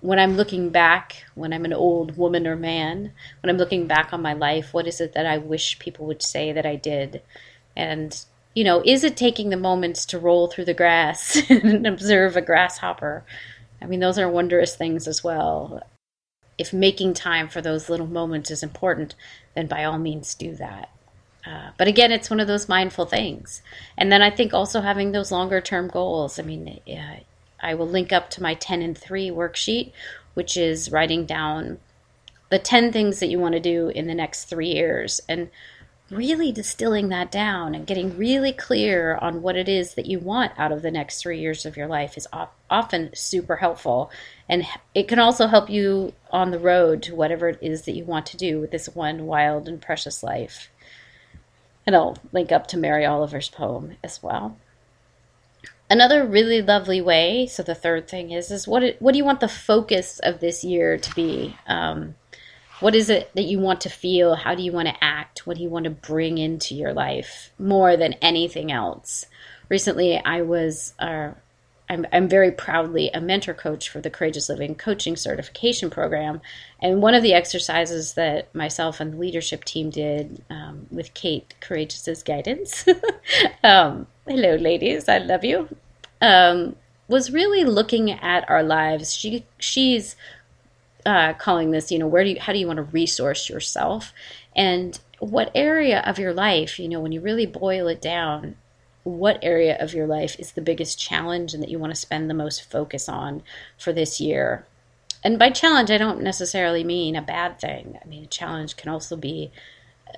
when 0.00 0.18
I'm 0.18 0.36
looking 0.36 0.70
back, 0.70 1.24
when 1.34 1.52
I'm 1.52 1.64
an 1.64 1.72
old 1.72 2.16
woman 2.16 2.46
or 2.46 2.56
man, 2.56 3.12
when 3.42 3.50
I'm 3.50 3.58
looking 3.58 3.86
back 3.86 4.12
on 4.12 4.22
my 4.22 4.32
life, 4.32 4.72
what 4.72 4.86
is 4.86 5.00
it 5.00 5.12
that 5.14 5.26
I 5.26 5.38
wish 5.38 5.78
people 5.78 6.06
would 6.06 6.22
say 6.22 6.52
that 6.52 6.66
I 6.66 6.76
did? 6.76 7.22
And, 7.76 8.24
you 8.54 8.64
know, 8.64 8.82
is 8.84 9.04
it 9.04 9.16
taking 9.16 9.50
the 9.50 9.56
moments 9.56 10.06
to 10.06 10.18
roll 10.18 10.48
through 10.48 10.66
the 10.66 10.74
grass 10.74 11.38
and 11.48 11.86
observe 11.86 12.36
a 12.36 12.42
grasshopper? 12.42 13.24
I 13.80 13.86
mean, 13.86 14.00
those 14.00 14.18
are 14.18 14.28
wondrous 14.28 14.74
things 14.76 15.06
as 15.06 15.22
well. 15.22 15.82
If 16.56 16.72
making 16.72 17.14
time 17.14 17.48
for 17.48 17.60
those 17.60 17.88
little 17.88 18.06
moments 18.06 18.50
is 18.50 18.62
important, 18.62 19.14
then 19.54 19.68
by 19.68 19.84
all 19.84 19.98
means 19.98 20.34
do 20.34 20.54
that. 20.56 20.90
Uh, 21.46 21.70
but 21.78 21.88
again, 21.88 22.12
it's 22.12 22.30
one 22.30 22.40
of 22.40 22.48
those 22.48 22.68
mindful 22.68 23.06
things. 23.06 23.62
And 23.96 24.10
then 24.12 24.20
I 24.20 24.30
think 24.30 24.52
also 24.52 24.80
having 24.80 25.12
those 25.12 25.32
longer 25.32 25.60
term 25.60 25.88
goals. 25.88 26.38
I 26.38 26.42
mean, 26.42 26.80
uh, 26.86 27.20
I 27.60 27.74
will 27.74 27.88
link 27.88 28.12
up 28.12 28.30
to 28.30 28.42
my 28.42 28.54
10 28.54 28.82
and 28.82 28.96
3 28.96 29.30
worksheet, 29.30 29.92
which 30.34 30.56
is 30.56 30.90
writing 30.90 31.26
down 31.26 31.78
the 32.50 32.58
10 32.58 32.92
things 32.92 33.20
that 33.20 33.28
you 33.28 33.38
want 33.38 33.54
to 33.54 33.60
do 33.60 33.88
in 33.88 34.06
the 34.06 34.14
next 34.14 34.44
three 34.44 34.72
years. 34.72 35.20
And 35.28 35.50
really 36.10 36.50
distilling 36.50 37.10
that 37.10 37.30
down 37.30 37.74
and 37.74 37.86
getting 37.86 38.16
really 38.16 38.52
clear 38.52 39.16
on 39.16 39.42
what 39.42 39.56
it 39.56 39.68
is 39.68 39.94
that 39.94 40.06
you 40.06 40.18
want 40.18 40.52
out 40.56 40.72
of 40.72 40.80
the 40.80 40.90
next 40.90 41.20
three 41.20 41.38
years 41.38 41.66
of 41.66 41.76
your 41.76 41.86
life 41.86 42.16
is 42.16 42.26
often 42.70 43.10
super 43.14 43.56
helpful. 43.56 44.10
And 44.48 44.64
it 44.94 45.06
can 45.06 45.18
also 45.18 45.46
help 45.48 45.68
you 45.68 46.14
on 46.30 46.50
the 46.50 46.58
road 46.58 47.02
to 47.04 47.14
whatever 47.14 47.48
it 47.48 47.58
is 47.60 47.82
that 47.82 47.94
you 47.94 48.04
want 48.04 48.24
to 48.26 48.38
do 48.38 48.58
with 48.58 48.70
this 48.70 48.88
one 48.88 49.26
wild 49.26 49.68
and 49.68 49.82
precious 49.82 50.22
life. 50.22 50.70
And 51.86 51.94
I'll 51.94 52.16
link 52.32 52.52
up 52.52 52.66
to 52.68 52.78
Mary 52.78 53.04
Oliver's 53.04 53.50
poem 53.50 53.96
as 54.02 54.22
well. 54.22 54.56
Another 55.90 56.26
really 56.26 56.60
lovely 56.60 57.00
way. 57.00 57.46
So 57.46 57.62
the 57.62 57.74
third 57.74 58.08
thing 58.08 58.30
is 58.30 58.50
is 58.50 58.68
what 58.68 58.96
what 58.98 59.12
do 59.12 59.18
you 59.18 59.24
want 59.24 59.40
the 59.40 59.48
focus 59.48 60.18
of 60.18 60.40
this 60.40 60.62
year 60.62 60.98
to 60.98 61.14
be? 61.14 61.56
Um, 61.66 62.14
what 62.80 62.94
is 62.94 63.10
it 63.10 63.30
that 63.34 63.42
you 63.42 63.58
want 63.58 63.80
to 63.82 63.88
feel? 63.88 64.36
How 64.36 64.54
do 64.54 64.62
you 64.62 64.72
want 64.72 64.88
to 64.88 65.04
act? 65.04 65.46
What 65.46 65.56
do 65.56 65.62
you 65.62 65.68
want 65.68 65.84
to 65.84 65.90
bring 65.90 66.38
into 66.38 66.74
your 66.74 66.92
life 66.92 67.50
more 67.58 67.96
than 67.96 68.12
anything 68.14 68.70
else? 68.70 69.26
Recently, 69.68 70.16
I 70.24 70.42
was, 70.42 70.94
uh, 70.98 71.32
I'm, 71.90 72.06
I'm 72.12 72.28
very 72.28 72.52
proudly 72.52 73.10
a 73.10 73.20
mentor 73.20 73.54
coach 73.54 73.88
for 73.88 74.00
the 74.00 74.10
Courageous 74.10 74.48
Living 74.48 74.74
Coaching 74.76 75.16
Certification 75.16 75.90
Program. 75.90 76.40
And 76.80 77.02
one 77.02 77.14
of 77.14 77.22
the 77.22 77.34
exercises 77.34 78.14
that 78.14 78.54
myself 78.54 79.00
and 79.00 79.14
the 79.14 79.18
leadership 79.18 79.64
team 79.64 79.90
did 79.90 80.44
um, 80.48 80.86
with 80.90 81.14
Kate 81.14 81.54
Courageous's 81.60 82.22
guidance, 82.22 82.86
um, 83.64 84.06
hello, 84.28 84.56
ladies, 84.56 85.08
I 85.08 85.18
love 85.18 85.42
you, 85.42 85.74
um, 86.20 86.76
was 87.08 87.32
really 87.32 87.64
looking 87.64 88.10
at 88.10 88.48
our 88.50 88.62
lives. 88.62 89.14
She 89.14 89.46
She's 89.58 90.16
uh, 91.06 91.32
calling 91.32 91.70
this, 91.70 91.90
you 91.90 91.98
know, 91.98 92.06
where 92.06 92.24
do 92.24 92.30
you, 92.30 92.40
how 92.40 92.52
do 92.52 92.58
you 92.58 92.66
want 92.66 92.76
to 92.76 92.82
resource 92.82 93.48
yourself? 93.48 94.12
And 94.54 94.98
what 95.18 95.50
area 95.54 96.00
of 96.00 96.18
your 96.18 96.34
life, 96.34 96.78
you 96.78 96.88
know, 96.88 97.00
when 97.00 97.12
you 97.12 97.22
really 97.22 97.46
boil 97.46 97.88
it 97.88 98.02
down, 98.02 98.56
what 99.02 99.38
area 99.42 99.78
of 99.80 99.94
your 99.94 100.06
life 100.06 100.38
is 100.38 100.52
the 100.52 100.60
biggest 100.60 100.98
challenge 100.98 101.54
and 101.54 101.62
that 101.62 101.70
you 101.70 101.78
want 101.78 101.94
to 101.94 102.00
spend 102.00 102.28
the 102.28 102.34
most 102.34 102.70
focus 102.70 103.08
on 103.08 103.42
for 103.78 103.94
this 103.94 104.20
year? 104.20 104.66
And 105.24 105.38
by 105.38 105.50
challenge, 105.50 105.90
I 105.90 105.96
don't 105.96 106.20
necessarily 106.20 106.84
mean 106.84 107.16
a 107.16 107.22
bad 107.22 107.58
thing. 107.58 107.98
I 108.04 108.06
mean, 108.06 108.24
a 108.24 108.28
challenge 108.28 108.76
can 108.76 108.90
also 108.90 109.16
be 109.16 109.50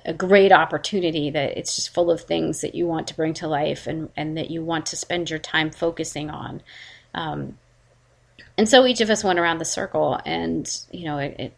a 0.05 0.13
great 0.13 0.51
opportunity 0.51 1.29
that 1.29 1.57
it's 1.57 1.75
just 1.75 1.93
full 1.93 2.09
of 2.09 2.21
things 2.21 2.61
that 2.61 2.75
you 2.75 2.87
want 2.87 3.07
to 3.07 3.15
bring 3.15 3.33
to 3.35 3.47
life 3.47 3.87
and, 3.87 4.09
and 4.15 4.37
that 4.37 4.49
you 4.49 4.63
want 4.63 4.85
to 4.87 4.95
spend 4.95 5.29
your 5.29 5.39
time 5.39 5.71
focusing 5.71 6.29
on. 6.29 6.61
Um, 7.13 7.57
and 8.57 8.67
so 8.67 8.85
each 8.85 9.01
of 9.01 9.09
us 9.09 9.23
went 9.23 9.39
around 9.39 9.57
the 9.57 9.65
circle, 9.65 10.19
and 10.25 10.69
you 10.91 11.05
know, 11.05 11.17
it, 11.17 11.53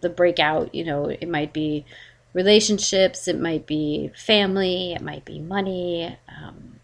the 0.00 0.08
breakout. 0.08 0.74
You 0.74 0.84
know, 0.84 1.06
it 1.06 1.28
might 1.28 1.52
be 1.52 1.84
relationships, 2.32 3.28
it 3.28 3.38
might 3.38 3.66
be 3.66 4.10
family, 4.16 4.92
it 4.92 5.02
might 5.02 5.24
be 5.24 5.38
money. 5.38 6.16
Um, 6.28 6.80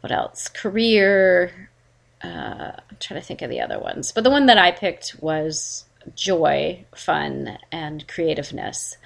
what 0.00 0.12
else? 0.12 0.48
Career. 0.48 1.70
Uh, 2.22 2.72
I'm 2.76 2.96
trying 2.98 3.20
to 3.20 3.26
think 3.26 3.40
of 3.40 3.48
the 3.48 3.60
other 3.60 3.78
ones, 3.78 4.12
but 4.12 4.24
the 4.24 4.30
one 4.30 4.46
that 4.46 4.58
I 4.58 4.72
picked 4.72 5.16
was 5.20 5.86
joy, 6.14 6.84
fun, 6.94 7.58
and 7.72 8.06
creativeness. 8.06 8.96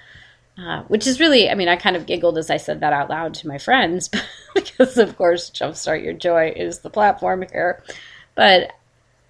Uh, 0.57 0.85
which 0.85 1.05
is 1.07 1.19
really, 1.19 1.51
I 1.51 1.57
mean, 1.57 1.67
I 1.67 1.75
kind 1.75 1.97
of 1.97 2.07
giggled 2.07 2.39
as 2.39 2.49
I 2.49 2.59
said 2.59 2.79
that 2.81 2.93
out 2.93 3.11
loud 3.11 3.35
to 3.35 3.49
my 3.49 3.59
friends 3.59 4.09
because, 4.55 4.97
of 4.99 5.17
course, 5.17 5.51
Jumpstart 5.51 6.05
Your 6.05 6.13
Joy 6.13 6.53
is 6.55 6.79
the 6.79 6.91
platform 6.91 7.45
here. 7.51 7.83
But 8.37 8.73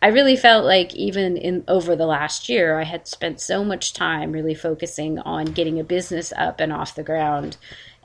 I 0.02 0.08
really 0.08 0.36
felt 0.36 0.66
like 0.66 0.94
even 0.94 1.38
in 1.38 1.64
over 1.66 1.96
the 1.96 2.04
last 2.04 2.50
year, 2.50 2.78
I 2.78 2.84
had 2.84 3.08
spent 3.08 3.40
so 3.40 3.64
much 3.64 3.94
time 3.94 4.32
really 4.32 4.54
focusing 4.54 5.18
on 5.20 5.46
getting 5.46 5.80
a 5.80 5.84
business 5.84 6.30
up 6.36 6.60
and 6.60 6.70
off 6.70 6.94
the 6.94 7.02
ground, 7.02 7.56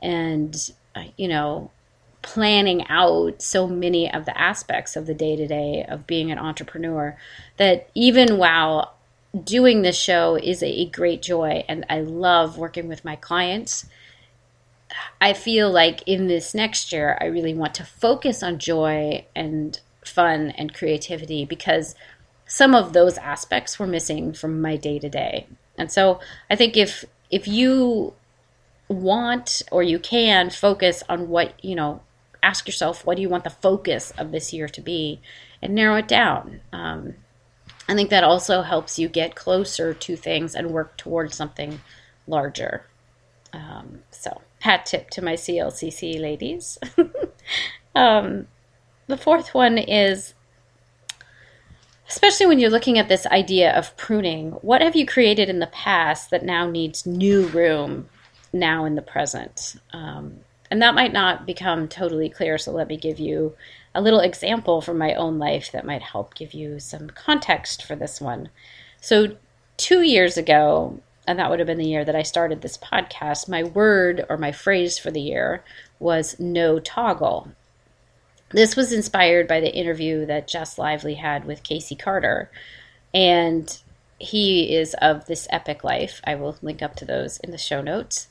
and 0.01 0.71
uh, 0.95 1.03
you 1.17 1.27
know, 1.27 1.71
planning 2.21 2.87
out 2.87 3.41
so 3.41 3.67
many 3.67 4.09
of 4.09 4.23
the 4.23 4.37
aspects 4.39 4.95
of 4.95 5.07
the 5.07 5.13
day 5.13 5.35
to 5.35 5.45
day 5.45 5.85
of 5.89 6.07
being 6.07 6.31
an 6.31 6.39
entrepreneur 6.39 7.17
that 7.57 7.89
even 7.95 8.37
while 8.37 8.93
doing 9.43 9.81
this 9.81 9.97
show 9.97 10.35
is 10.35 10.63
a 10.63 10.89
great 10.89 11.21
joy 11.21 11.63
and 11.67 11.85
I 11.89 12.01
love 12.01 12.57
working 12.57 12.87
with 12.87 13.05
my 13.05 13.15
clients. 13.15 13.85
I 15.21 15.33
feel 15.33 15.69
like 15.71 16.01
in 16.07 16.27
this 16.27 16.55
next 16.55 16.91
year, 16.91 17.17
I 17.21 17.25
really 17.25 17.53
want 17.53 17.75
to 17.75 17.83
focus 17.83 18.41
on 18.41 18.57
joy 18.57 19.25
and 19.35 19.79
fun 20.03 20.51
and 20.51 20.73
creativity 20.73 21.45
because 21.45 21.93
some 22.47 22.73
of 22.73 22.93
those 22.93 23.17
aspects 23.19 23.77
were 23.77 23.85
missing 23.85 24.33
from 24.33 24.61
my 24.61 24.75
day 24.75 24.97
to 24.97 25.09
day. 25.09 25.45
And 25.77 25.91
so 25.91 26.19
I 26.49 26.55
think 26.55 26.75
if 26.75 27.05
if 27.29 27.47
you 27.47 28.13
want 28.87 29.61
or 29.71 29.83
you 29.83 29.99
can 29.99 30.49
focus 30.49 31.03
on 31.07 31.29
what, 31.29 31.53
you 31.63 31.75
know, 31.75 32.01
ask 32.41 32.67
yourself 32.67 33.05
what 33.05 33.15
do 33.15 33.21
you 33.21 33.29
want 33.29 33.43
the 33.43 33.49
focus 33.51 34.11
of 34.17 34.31
this 34.31 34.51
year 34.51 34.67
to 34.67 34.81
be 34.81 35.21
and 35.61 35.75
narrow 35.75 35.97
it 35.97 36.07
down. 36.07 36.61
Um, 36.73 37.13
I 37.89 37.95
think 37.95 38.11
that 38.11 38.23
also 38.23 38.61
helps 38.61 38.99
you 38.99 39.09
get 39.09 39.35
closer 39.35 39.93
to 39.93 40.15
things 40.15 40.55
and 40.55 40.71
work 40.71 40.95
towards 40.95 41.35
something 41.35 41.81
larger. 42.27 42.85
Um, 43.51 44.03
so, 44.11 44.41
hat 44.59 44.85
tip 44.85 45.09
to 45.11 45.23
my 45.23 45.33
CLCC 45.33 46.21
ladies. 46.21 46.77
um, 47.95 48.47
the 49.07 49.17
fourth 49.17 49.55
one 49.55 49.77
is 49.79 50.35
especially 52.09 52.47
when 52.47 52.59
you're 52.59 52.71
looking 52.71 52.97
at 52.97 53.07
this 53.07 53.25
idea 53.27 53.71
of 53.77 53.95
pruning, 53.95 54.51
what 54.61 54.81
have 54.81 54.95
you 54.95 55.05
created 55.05 55.47
in 55.47 55.59
the 55.59 55.67
past 55.67 56.31
that 56.31 56.43
now 56.43 56.69
needs 56.69 57.05
new 57.05 57.45
room 57.47 58.09
now 58.51 58.83
in 58.85 58.95
the 58.95 59.01
present? 59.01 59.75
Um, 59.93 60.39
and 60.71 60.81
that 60.81 60.95
might 60.95 61.13
not 61.13 61.45
become 61.45 61.87
totally 61.87 62.29
clear, 62.29 62.57
so 62.57 62.71
let 62.71 62.87
me 62.87 62.97
give 62.97 63.19
you 63.19 63.55
a 63.93 64.01
little 64.01 64.19
example 64.19 64.81
from 64.81 64.97
my 64.97 65.13
own 65.15 65.39
life 65.39 65.71
that 65.71 65.85
might 65.85 66.01
help 66.01 66.35
give 66.35 66.53
you 66.53 66.79
some 66.79 67.09
context 67.09 67.83
for 67.83 67.95
this 67.95 68.21
one. 68.21 68.49
So, 69.01 69.37
two 69.77 70.01
years 70.01 70.37
ago, 70.37 70.99
and 71.25 71.39
that 71.39 71.49
would 71.49 71.59
have 71.59 71.67
been 71.67 71.77
the 71.77 71.85
year 71.85 72.05
that 72.05 72.15
I 72.15 72.23
started 72.23 72.61
this 72.61 72.77
podcast, 72.77 73.47
my 73.47 73.63
word 73.63 74.25
or 74.29 74.37
my 74.37 74.51
phrase 74.51 74.97
for 74.97 75.11
the 75.11 75.21
year 75.21 75.63
was 75.99 76.39
no 76.39 76.79
toggle. 76.79 77.51
This 78.51 78.75
was 78.75 78.91
inspired 78.91 79.47
by 79.47 79.59
the 79.59 79.73
interview 79.73 80.25
that 80.25 80.47
Jess 80.47 80.77
Lively 80.77 81.15
had 81.15 81.45
with 81.45 81.63
Casey 81.63 81.95
Carter. 81.95 82.49
And 83.13 83.77
he 84.17 84.75
is 84.75 84.95
of 84.95 85.25
this 85.25 85.47
epic 85.51 85.83
life. 85.83 86.19
I 86.25 86.35
will 86.35 86.57
link 86.61 86.81
up 86.81 86.95
to 86.97 87.05
those 87.05 87.37
in 87.39 87.51
the 87.51 87.57
show 87.57 87.81
notes. 87.81 88.27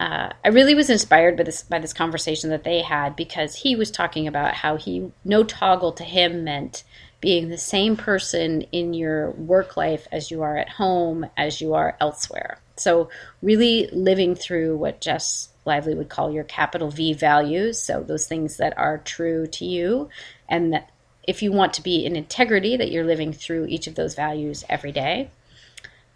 Uh, 0.00 0.30
I 0.44 0.48
really 0.48 0.74
was 0.74 0.90
inspired 0.90 1.36
by 1.36 1.44
this 1.44 1.62
by 1.62 1.78
this 1.78 1.92
conversation 1.92 2.50
that 2.50 2.64
they 2.64 2.82
had 2.82 3.14
because 3.14 3.54
he 3.54 3.76
was 3.76 3.90
talking 3.90 4.26
about 4.26 4.54
how 4.54 4.76
he 4.76 5.10
no 5.24 5.44
toggle 5.44 5.92
to 5.92 6.04
him 6.04 6.44
meant 6.44 6.82
being 7.20 7.48
the 7.48 7.58
same 7.58 7.96
person 7.96 8.62
in 8.72 8.92
your 8.92 9.30
work 9.30 9.76
life 9.76 10.06
as 10.12 10.30
you 10.30 10.42
are 10.42 10.58
at 10.58 10.68
home 10.68 11.26
as 11.36 11.60
you 11.60 11.74
are 11.74 11.96
elsewhere. 12.00 12.58
So 12.76 13.08
really 13.40 13.88
living 13.92 14.34
through 14.34 14.76
what 14.76 15.00
Jess 15.00 15.48
Lively 15.64 15.94
would 15.94 16.10
call 16.10 16.30
your 16.30 16.44
capital 16.44 16.90
V 16.90 17.14
values. 17.14 17.80
So 17.80 18.02
those 18.02 18.26
things 18.26 18.58
that 18.58 18.76
are 18.76 18.98
true 18.98 19.46
to 19.46 19.64
you 19.64 20.10
and 20.48 20.74
that 20.74 20.90
if 21.26 21.40
you 21.42 21.52
want 21.52 21.72
to 21.74 21.82
be 21.82 22.04
in 22.04 22.16
integrity 22.16 22.76
that 22.76 22.90
you're 22.90 23.06
living 23.06 23.32
through 23.32 23.66
each 23.66 23.86
of 23.86 23.94
those 23.94 24.14
values 24.14 24.64
every 24.68 24.92
day. 24.92 25.30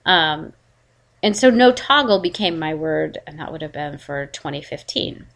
Um, 0.04 0.52
and 1.22 1.37
so 1.37 1.50
no 1.50 1.72
toggle 1.72 2.20
became 2.20 2.59
my 2.59 2.74
word, 2.74 3.18
and 3.26 3.38
that 3.38 3.50
would 3.50 3.62
have 3.62 3.72
been 3.72 3.98
for 3.98 4.26
2015. 4.26 5.26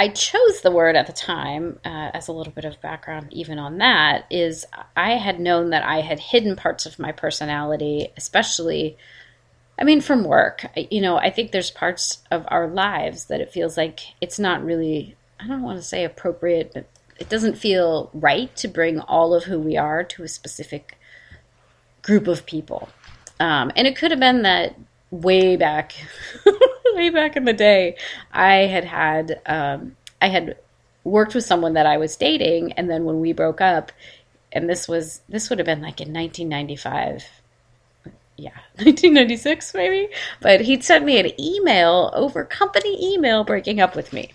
I 0.00 0.08
chose 0.08 0.60
the 0.60 0.70
word 0.70 0.94
at 0.94 1.08
the 1.08 1.12
time, 1.12 1.80
uh, 1.84 2.10
as 2.14 2.28
a 2.28 2.32
little 2.32 2.52
bit 2.52 2.64
of 2.64 2.80
background, 2.80 3.28
even 3.32 3.58
on 3.58 3.78
that, 3.78 4.26
is 4.30 4.64
I 4.96 5.14
had 5.14 5.40
known 5.40 5.70
that 5.70 5.82
I 5.82 6.02
had 6.02 6.20
hidden 6.20 6.54
parts 6.54 6.86
of 6.86 7.00
my 7.00 7.10
personality, 7.10 8.12
especially, 8.16 8.96
I 9.76 9.82
mean, 9.82 10.00
from 10.00 10.22
work. 10.22 10.64
You 10.76 11.00
know, 11.00 11.16
I 11.16 11.30
think 11.30 11.50
there's 11.50 11.72
parts 11.72 12.18
of 12.30 12.44
our 12.46 12.68
lives 12.68 13.24
that 13.24 13.40
it 13.40 13.50
feels 13.50 13.76
like 13.76 14.00
it's 14.20 14.38
not 14.38 14.64
really, 14.64 15.16
I 15.40 15.48
don't 15.48 15.62
want 15.62 15.78
to 15.78 15.84
say 15.84 16.04
appropriate, 16.04 16.70
but 16.72 16.86
it 17.18 17.28
doesn't 17.28 17.58
feel 17.58 18.10
right 18.14 18.54
to 18.56 18.68
bring 18.68 19.00
all 19.00 19.34
of 19.34 19.44
who 19.44 19.58
we 19.58 19.76
are 19.76 20.04
to 20.04 20.22
a 20.22 20.28
specific 20.28 20.96
group 22.02 22.28
of 22.28 22.46
people. 22.46 22.88
Um, 23.40 23.72
and 23.76 23.86
it 23.86 23.96
could 23.96 24.10
have 24.10 24.20
been 24.20 24.42
that 24.42 24.74
way 25.10 25.56
back, 25.56 25.94
way 26.94 27.10
back 27.10 27.36
in 27.36 27.44
the 27.44 27.52
day, 27.52 27.96
I 28.32 28.66
had 28.66 28.84
had, 28.84 29.40
um, 29.46 29.96
I 30.20 30.28
had 30.28 30.56
worked 31.04 31.34
with 31.34 31.44
someone 31.44 31.74
that 31.74 31.86
I 31.86 31.96
was 31.96 32.16
dating, 32.16 32.72
and 32.72 32.90
then 32.90 33.04
when 33.04 33.20
we 33.20 33.32
broke 33.32 33.60
up, 33.60 33.92
and 34.52 34.68
this 34.68 34.88
was 34.88 35.20
this 35.28 35.50
would 35.50 35.58
have 35.58 35.66
been 35.66 35.82
like 35.82 36.00
in 36.00 36.12
1995 36.12 37.24
yeah 38.36 38.50
1996 38.76 39.74
maybe? 39.74 40.08
But 40.40 40.60
he'd 40.62 40.84
sent 40.84 41.04
me 41.04 41.18
an 41.18 41.38
email 41.40 42.10
over 42.14 42.44
company 42.44 43.14
email 43.14 43.44
breaking 43.44 43.80
up 43.80 43.94
with 43.96 44.12
me 44.12 44.32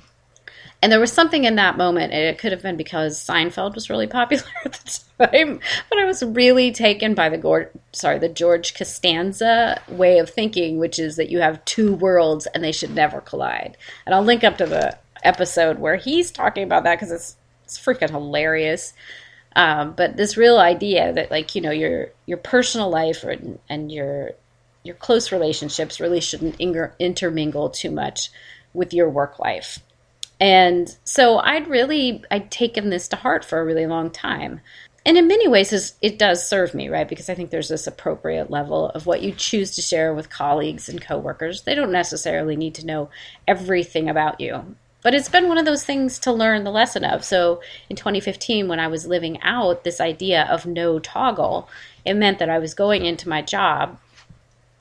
and 0.84 0.92
there 0.92 1.00
was 1.00 1.14
something 1.14 1.46
in 1.46 1.56
that 1.56 1.78
moment, 1.78 2.12
and 2.12 2.24
it 2.26 2.38
could 2.38 2.52
have 2.52 2.62
been 2.62 2.76
because 2.76 3.18
Seinfeld 3.18 3.74
was 3.74 3.90
really 3.90 4.06
popular 4.20 4.44
at 4.66 4.74
the 4.74 5.00
time, 5.18 5.62
but 5.90 5.98
I 5.98 6.04
was 6.04 6.22
really 6.22 6.74
taken 6.74 7.14
by 7.14 7.30
the 7.30 7.70
sorry 7.94 8.20
the 8.20 8.28
George 8.28 8.76
Costanza 8.76 9.82
way 9.88 10.20
of 10.20 10.30
thinking, 10.30 10.80
which 10.80 11.00
is 11.00 11.16
that 11.16 11.30
you 11.30 11.40
have 11.40 11.64
two 11.64 11.96
worlds 11.96 12.48
and 12.48 12.62
they 12.62 12.74
should 12.74 12.94
never 12.94 13.22
collide. 13.22 13.78
And 14.06 14.14
I'll 14.14 14.26
link 14.26 14.44
up 14.44 14.58
to 14.58 14.66
the 14.66 14.98
episode 15.24 15.80
where 15.80 15.96
he's 15.96 16.32
talking 16.32 16.64
about 16.66 16.84
that 16.84 16.96
because 16.96 17.12
it's 17.12 17.38
it's 17.64 17.80
freaking 17.80 18.10
hilarious. 18.10 18.94
Um, 19.56 19.94
but 19.94 20.18
this 20.18 20.36
real 20.36 20.58
idea 20.58 21.14
that 21.14 21.32
like 21.32 21.56
you 21.56 21.62
know 21.62 21.72
your 21.72 22.10
your 22.26 22.40
personal 22.40 22.90
life 22.90 23.24
and 23.24 23.90
your 23.90 24.32
your 24.84 24.96
close 24.96 25.32
relationships 25.32 26.02
really 26.02 26.20
shouldn't 26.20 26.60
intermingle 26.60 27.70
too 27.70 27.90
much 27.90 28.32
with 28.74 28.94
your 28.94 29.10
work 29.10 29.40
life 29.40 29.80
and 30.40 30.96
so 31.04 31.38
I'd 31.40 31.68
really 31.68 32.24
I'd 32.32 32.52
taken 32.52 32.90
this 32.90 33.08
to 33.10 33.16
heart 33.16 33.46
for 33.46 33.60
a 33.60 33.66
really 33.66 33.86
long 33.86 34.10
time. 34.12 34.62
And 35.06 35.18
in 35.18 35.28
many 35.28 35.48
ways 35.48 35.96
it 36.02 36.18
does 36.18 36.48
serve 36.48 36.74
me, 36.74 36.88
right? 36.88 37.08
Because 37.08 37.30
I 37.30 37.36
think 37.36 37.50
there's 37.50 37.70
this 37.70 37.88
appropriate 37.88 38.50
level 38.50 38.90
of 38.90 39.06
what 39.06 39.22
you 39.22 39.34
choose 39.34 39.76
to 39.76 39.82
share 39.82 40.14
with 40.14 40.30
colleagues 40.30 40.88
and 40.88 41.02
coworkers. 41.02 41.64
They 41.64 41.76
don't 41.76 41.92
necessarily 41.92 42.56
need 42.56 42.76
to 42.76 42.86
know 42.86 43.10
everything 43.48 44.10
about 44.10 44.40
you. 44.40 44.76
But 45.02 45.14
it's 45.14 45.28
been 45.28 45.50
one 45.50 45.58
of 45.58 45.66
those 45.66 45.84
things 45.84 46.18
to 46.20 46.32
learn 46.32 46.64
the 46.64 46.72
lesson 46.72 47.04
of. 47.04 47.26
So 47.26 47.62
in 47.90 47.98
2015, 47.98 48.70
when 48.70 48.80
I 48.80 48.88
was 48.88 49.06
living 49.06 49.42
out 49.42 49.84
this 49.84 50.00
idea 50.00 50.48
of 50.50 50.66
no 50.66 50.98
toggle, 51.00 51.68
it 52.06 52.14
meant 52.14 52.40
that 52.40 52.50
I 52.50 52.60
was 52.60 52.74
going 52.74 53.06
into 53.06 53.28
my 53.28 53.42
job 53.42 54.00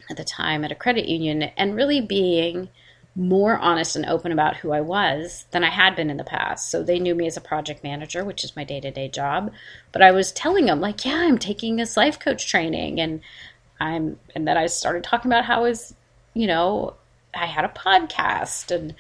at 0.09 0.17
the 0.17 0.25
time 0.25 0.65
at 0.65 0.71
a 0.71 0.77
credit 0.77 1.09
union 1.09 1.43
and 1.57 1.75
really 1.75 2.01
being 2.01 2.69
more 3.15 3.59
honest 3.59 3.95
and 3.95 4.07
open 4.07 4.33
about 4.33 4.57
who 4.57 4.73
I 4.73 4.81
was 4.81 5.45
than 5.51 5.65
I 5.65 5.71
had 5.71 5.95
been 5.95 6.09
in 6.09 6.17
the 6.17 6.25
past. 6.25 6.71
So 6.71 6.83
they 6.83 6.99
knew 6.99 7.15
me 7.15 7.27
as 7.27 7.37
a 7.37 7.43
project 7.43 7.85
manager, 7.85 8.25
which 8.25 8.43
is 8.43 8.57
my 8.57 8.65
day 8.65 8.81
to 8.81 8.91
day 8.91 9.09
job. 9.09 9.53
But 9.93 10.03
I 10.03 10.13
was 10.13 10.33
telling 10.33 10.67
them, 10.67 10.81
like, 10.81 11.05
yeah, 11.05 11.19
I'm 11.19 11.39
taking 11.39 11.77
this 11.77 11.97
life 11.97 12.19
coach 12.19 12.49
training. 12.49 13.01
And 13.01 13.21
I'm, 13.79 14.19
and 14.35 14.49
then 14.49 14.57
I 14.57 14.67
started 14.67 15.05
talking 15.05 15.31
about 15.31 15.45
how 15.45 15.59
I 15.59 15.69
was, 15.69 15.95
you 16.33 16.47
know, 16.47 16.95
I 17.35 17.47
had 17.47 17.65
a 17.65 17.69
podcast 17.69 18.71
and, 18.75 18.95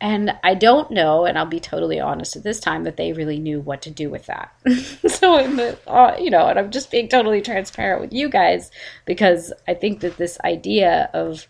and 0.00 0.36
I 0.44 0.54
don't 0.54 0.90
know, 0.90 1.24
and 1.24 1.38
I'll 1.38 1.46
be 1.46 1.58
totally 1.58 1.98
honest 1.98 2.36
at 2.36 2.42
this 2.42 2.60
time, 2.60 2.84
that 2.84 2.96
they 2.96 3.12
really 3.12 3.38
knew 3.38 3.60
what 3.60 3.82
to 3.82 3.90
do 3.90 4.10
with 4.10 4.26
that. 4.26 4.52
so, 5.08 5.38
in 5.38 5.56
the, 5.56 5.78
uh, 5.88 6.16
you 6.20 6.28
know, 6.28 6.46
and 6.46 6.58
I'm 6.58 6.70
just 6.70 6.90
being 6.90 7.08
totally 7.08 7.40
transparent 7.40 8.02
with 8.02 8.12
you 8.12 8.28
guys 8.28 8.70
because 9.06 9.54
I 9.66 9.72
think 9.72 10.00
that 10.00 10.18
this 10.18 10.38
idea 10.44 11.08
of 11.14 11.46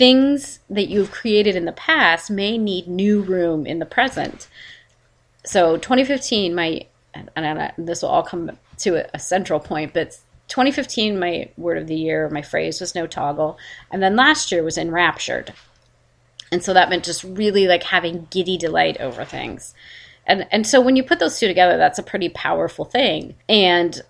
things 0.00 0.60
that 0.70 0.88
you've 0.88 1.10
created 1.10 1.54
in 1.54 1.66
the 1.66 1.72
past 1.72 2.30
may 2.30 2.56
need 2.56 2.88
new 2.88 3.20
room 3.20 3.66
in 3.66 3.80
the 3.80 3.84
present. 3.84 4.48
So 5.44 5.76
2015, 5.76 6.54
my 6.54 6.86
and 7.12 7.72
this 7.76 8.00
will 8.00 8.08
all 8.08 8.22
come 8.22 8.56
to 8.78 9.14
a, 9.14 9.18
central 9.18 9.60
point, 9.60 9.92
but 9.92 10.16
2015, 10.48 11.18
my 11.18 11.50
word 11.58 11.76
of 11.76 11.86
the 11.86 11.94
year, 11.94 12.30
my 12.30 12.40
phrase 12.40 12.80
was 12.80 12.94
no 12.94 13.06
toggle, 13.06 13.58
and 13.90 14.02
then 14.02 14.16
last 14.16 14.50
year 14.50 14.62
was 14.62 14.78
enraptured, 14.78 15.52
and 16.50 16.64
so 16.64 16.72
that 16.72 16.88
meant 16.88 17.04
just 17.04 17.22
really 17.22 17.66
like 17.66 17.82
having 17.82 18.26
giddy 18.30 18.56
delight 18.56 18.98
over 19.00 19.22
things, 19.26 19.74
and 20.26 20.46
and 20.50 20.66
so 20.66 20.80
when 20.80 20.96
you 20.96 21.02
put 21.02 21.18
those 21.18 21.38
two 21.38 21.46
together, 21.46 21.76
that's 21.76 21.98
a 21.98 22.02
pretty 22.02 22.30
powerful 22.30 22.86
thing, 22.86 23.34
and 23.50 24.00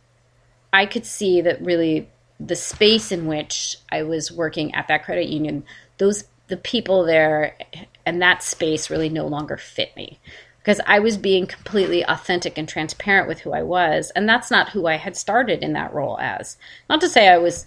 I 0.72 0.87
could 0.87 1.05
see 1.05 1.40
that 1.40 1.61
really 1.61 2.09
the 2.40 2.57
space 2.57 3.12
in 3.12 3.26
which 3.26 3.76
I 3.92 4.03
was 4.03 4.33
working 4.33 4.74
at 4.74 4.88
that 4.88 5.05
credit 5.05 5.29
union, 5.29 5.64
those 5.98 6.24
the 6.48 6.57
people 6.57 7.05
there 7.05 7.57
and 8.05 8.20
that 8.20 8.42
space 8.42 8.90
really 8.90 9.09
no 9.09 9.26
longer 9.26 9.57
fit 9.57 9.94
me 9.94 10.18
because 10.59 10.81
I 10.87 10.98
was 10.98 11.16
being 11.16 11.46
completely 11.46 12.05
authentic 12.05 12.59
and 12.59 12.68
transparent 12.68 13.29
with 13.29 13.40
who 13.40 13.53
I 13.53 13.62
was, 13.62 14.11
and 14.11 14.29
that's 14.29 14.50
not 14.50 14.70
who 14.70 14.87
I 14.87 14.96
had 14.96 15.16
started 15.16 15.62
in 15.62 15.72
that 15.72 15.92
role 15.94 16.18
as. 16.20 16.57
Not 16.88 17.00
to 17.00 17.09
say 17.09 17.29
I 17.29 17.38
was 17.38 17.66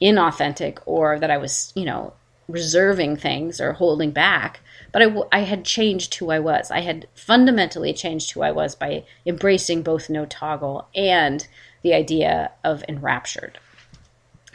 inauthentic 0.00 0.78
or 0.84 1.18
that 1.18 1.30
I 1.30 1.38
was, 1.38 1.72
you 1.74 1.84
know, 1.84 2.12
reserving 2.46 3.16
things 3.16 3.60
or 3.60 3.72
holding 3.72 4.10
back, 4.10 4.60
but 4.92 5.02
I, 5.02 5.22
I 5.32 5.40
had 5.40 5.64
changed 5.64 6.14
who 6.16 6.30
I 6.30 6.38
was. 6.38 6.70
I 6.70 6.80
had 6.80 7.08
fundamentally 7.14 7.94
changed 7.94 8.32
who 8.32 8.42
I 8.42 8.50
was 8.50 8.74
by 8.74 9.04
embracing 9.24 9.82
both 9.82 10.10
no 10.10 10.26
toggle 10.26 10.88
and 10.94 11.46
the 11.82 11.94
idea 11.94 12.50
of 12.62 12.84
enraptured. 12.88 13.58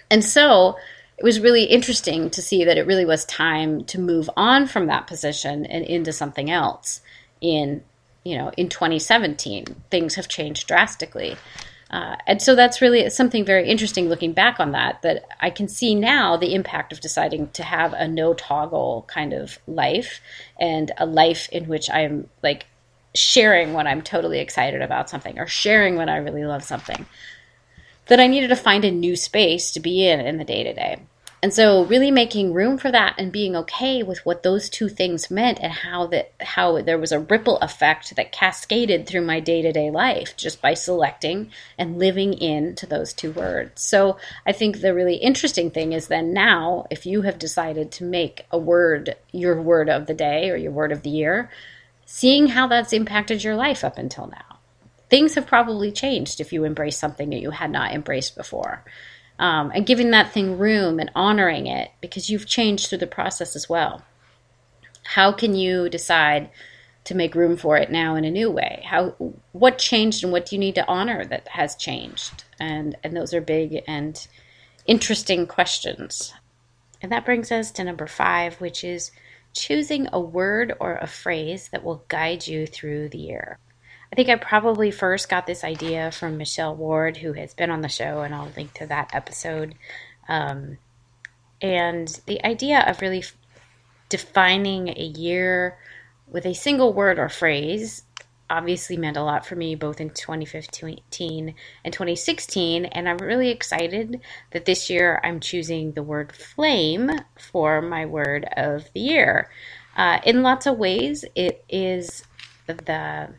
And 0.10 0.24
so 0.24 0.78
it 1.18 1.24
was 1.24 1.40
really 1.40 1.66
interesting 1.66 2.30
to 2.30 2.42
see 2.42 2.64
that 2.64 2.78
it 2.78 2.88
really 2.88 3.06
was 3.06 3.26
time 3.26 3.84
to 3.86 4.00
move 4.00 4.30
on 4.38 4.68
from 4.68 4.88
that 4.88 5.06
position 5.06 5.66
and 5.66 5.84
into 5.86 6.14
something 6.14 6.50
else 6.50 7.02
in 7.42 7.84
you 8.24 8.38
know 8.38 8.52
in 8.58 8.70
2017 8.70 9.66
things 9.92 10.16
have 10.16 10.28
changed 10.28 10.68
drastically. 10.68 11.36
Uh, 11.92 12.16
and 12.28 12.40
so 12.40 12.54
that's 12.54 12.82
really 12.82 13.10
something 13.10 13.44
very 13.44 13.68
interesting 13.68 14.08
looking 14.10 14.32
back 14.32 14.60
on 14.60 14.74
that 14.74 15.02
that 15.02 15.26
i 15.42 15.50
can 15.50 15.68
see 15.68 15.96
now 15.96 16.38
the 16.38 16.54
impact 16.54 16.94
of 16.94 17.02
deciding 17.02 17.50
to 17.50 17.64
have 17.64 17.94
a 17.94 18.08
no 18.08 18.36
toggle 18.36 19.04
kind 19.08 19.34
of 19.34 19.58
life 19.66 20.22
and 20.60 20.92
a 21.00 21.06
life 21.08 21.50
in 21.50 21.68
which 21.68 21.90
i'm 21.90 22.30
like 22.44 22.68
sharing 23.16 23.74
when 23.74 23.88
i'm 23.88 24.04
totally 24.04 24.38
excited 24.38 24.84
about 24.84 25.10
something 25.10 25.40
or 25.40 25.48
sharing 25.48 25.96
when 25.96 26.10
i 26.10 26.18
really 26.18 26.46
love 26.46 26.64
something 26.64 27.08
that 28.10 28.20
I 28.20 28.28
needed 28.28 28.50
to 28.50 28.56
find 28.56 28.84
a 28.84 28.92
new 28.92 29.16
space 29.16 29.72
to 29.72 29.80
be 29.80 30.06
in 30.06 30.20
in 30.20 30.38
the 30.38 30.44
day 30.44 30.64
to 30.64 30.74
day. 30.74 31.00
And 31.42 31.54
so 31.54 31.86
really 31.86 32.12
making 32.12 32.54
room 32.54 32.78
for 32.78 32.92
that 32.92 33.16
and 33.18 33.32
being 33.32 33.56
okay 33.56 34.04
with 34.04 34.26
what 34.26 34.44
those 34.44 34.68
two 34.68 34.90
things 34.90 35.32
meant 35.32 35.60
and 35.62 35.72
how 35.72 36.08
that 36.08 36.34
how 36.42 36.82
there 36.82 36.98
was 36.98 37.14
a 37.14 37.20
ripple 37.20 37.58
effect 37.60 38.14
that 38.18 38.34
cascaded 38.34 39.08
through 39.08 39.22
my 39.22 39.40
day-to-day 39.40 39.90
life 39.90 40.36
just 40.36 40.62
by 40.62 40.74
selecting 40.74 41.50
and 41.78 41.98
living 41.98 42.34
into 42.34 42.86
those 42.86 43.14
two 43.14 43.32
words. 43.32 43.82
So 43.82 44.18
I 44.46 44.52
think 44.52 44.82
the 44.82 44.94
really 44.94 45.16
interesting 45.16 45.72
thing 45.72 45.94
is 45.94 46.08
then 46.08 46.34
now 46.34 46.88
if 46.92 47.06
you 47.06 47.22
have 47.22 47.40
decided 47.40 47.90
to 47.94 48.04
make 48.04 48.46
a 48.52 48.58
word 48.58 49.16
your 49.32 49.62
word 49.62 49.88
of 49.88 50.08
the 50.08 50.14
day 50.14 50.50
or 50.50 50.58
your 50.58 50.74
word 50.74 50.92
of 50.92 51.04
the 51.04 51.10
year, 51.10 51.50
seeing 52.06 52.48
how 52.48 52.68
that's 52.68 52.92
impacted 52.92 53.46
your 53.46 53.56
life 53.56 53.86
up 53.86 53.98
until 53.98 54.28
now 54.28 54.49
things 55.10 55.36
have 55.36 55.48
probably 55.48 55.92
changed 55.92 56.40
if 56.40 56.54
you 56.54 56.64
embrace 56.64 56.98
something 56.98 57.30
that 57.30 57.42
you 57.42 57.52
had 57.52 57.72
not 57.72 57.92
embraced 57.92 58.36
before. 58.36 58.84
Um, 59.38 59.72
and 59.74 59.86
giving 59.86 60.12
that 60.12 60.34
thing 60.34 60.58
room 60.58 61.00
and 61.00 61.12
honoring 61.16 61.68
it 61.68 61.92
because 62.02 62.30
you've 62.30 62.46
changed 62.46 62.88
through 62.88 62.98
the 62.98 63.08
process 63.08 63.56
as 63.56 63.70
well. 63.70 64.04
How 65.04 65.32
can 65.32 65.56
you 65.56 65.90
decide 65.90 66.50
to 67.06 67.16
make 67.16 67.36
room 67.36 67.56
for 67.56 67.78
it 67.78 67.90
now 67.90 68.16
in 68.16 68.26
a 68.26 68.32
new 68.32 68.52
way? 68.52 68.84
How 68.86 69.16
what 69.54 69.78
changed 69.78 70.24
and 70.24 70.32
what 70.32 70.46
do 70.46 70.56
you 70.56 70.60
need 70.60 70.76
to 70.76 70.88
honor 70.88 71.26
that 71.26 71.48
has 71.50 71.76
changed? 71.76 72.44
And 72.60 72.98
and 73.04 73.16
those 73.16 73.34
are 73.34 73.42
big 73.42 73.82
and 73.88 74.28
interesting 74.86 75.48
questions. 75.48 76.34
And 77.02 77.12
that 77.12 77.26
brings 77.26 77.52
us 77.52 77.72
to 77.72 77.84
number 77.84 78.08
five, 78.08 78.60
which 78.60 78.84
is 78.84 79.12
choosing 79.54 80.08
a 80.12 80.20
word 80.20 80.74
or 80.80 80.96
a 80.96 81.08
phrase 81.08 81.70
that 81.70 81.84
will 81.84 82.04
guide 82.10 82.46
you 82.46 82.68
through 82.68 83.10
the 83.10 83.18
year. 83.18 83.58
I 84.12 84.16
think 84.16 84.30
I 84.30 84.36
probably 84.36 84.92
first 84.92 85.30
got 85.30 85.46
this 85.46 85.64
idea 85.64 86.12
from 86.12 86.38
Michelle 86.38 86.76
Ward, 86.76 87.18
who 87.18 87.34
has 87.34 87.54
been 87.54 87.70
on 87.70 87.82
the 87.82 87.90
show, 87.90 88.22
and 88.22 88.34
I'll 88.34 88.52
link 88.56 88.74
to 88.76 88.88
that 88.88 89.12
episode. 89.14 89.76
Um, 90.28 90.78
and 91.62 92.08
the 92.26 92.44
idea 92.44 92.84
of 92.88 93.02
really 93.02 93.20
f- 93.20 93.36
defining 94.10 94.90
a 94.90 95.04
year 95.04 95.78
with 96.28 96.46
a 96.46 96.54
single 96.54 96.94
word 96.94 97.20
or 97.20 97.30
phrase 97.30 98.04
obviously 98.50 98.98
meant 98.98 99.18
a 99.18 99.24
lot 99.24 99.46
for 99.46 99.56
me 99.56 99.76
both 99.76 100.02
in 100.02 100.10
2015 100.10 101.54
and 101.84 101.94
2016 101.94 102.86
and 102.86 103.08
i'm 103.08 103.18
really 103.18 103.50
excited 103.50 104.20
that 104.52 104.66
this 104.66 104.90
year 104.90 105.22
i'm 105.24 105.40
choosing 105.40 105.92
the 105.92 106.02
word 106.02 106.32
flame 106.32 107.12
for 107.38 107.82
my 107.82 108.06
word 108.06 108.48
of 108.58 108.92
the 108.94 109.00
year 109.00 109.50
uh, 109.98 110.20
in 110.24 110.42
lots 110.42 110.66
of 110.66 110.78
ways 110.78 111.26
it 111.36 111.64
is 111.70 112.24
the 112.66 113.30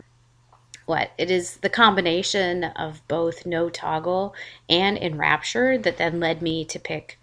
what 0.91 1.11
it 1.17 1.31
is 1.31 1.57
the 1.59 1.71
combination 1.71 2.65
of 2.65 3.07
both 3.09 3.47
no 3.47 3.71
toggle 3.71 4.35
and 4.69 4.99
enraptured 4.99 5.83
that 5.85 5.97
then 5.97 6.21
led 6.21 6.43
me 6.43 6.65
to 6.65 6.79
pick 6.79 7.19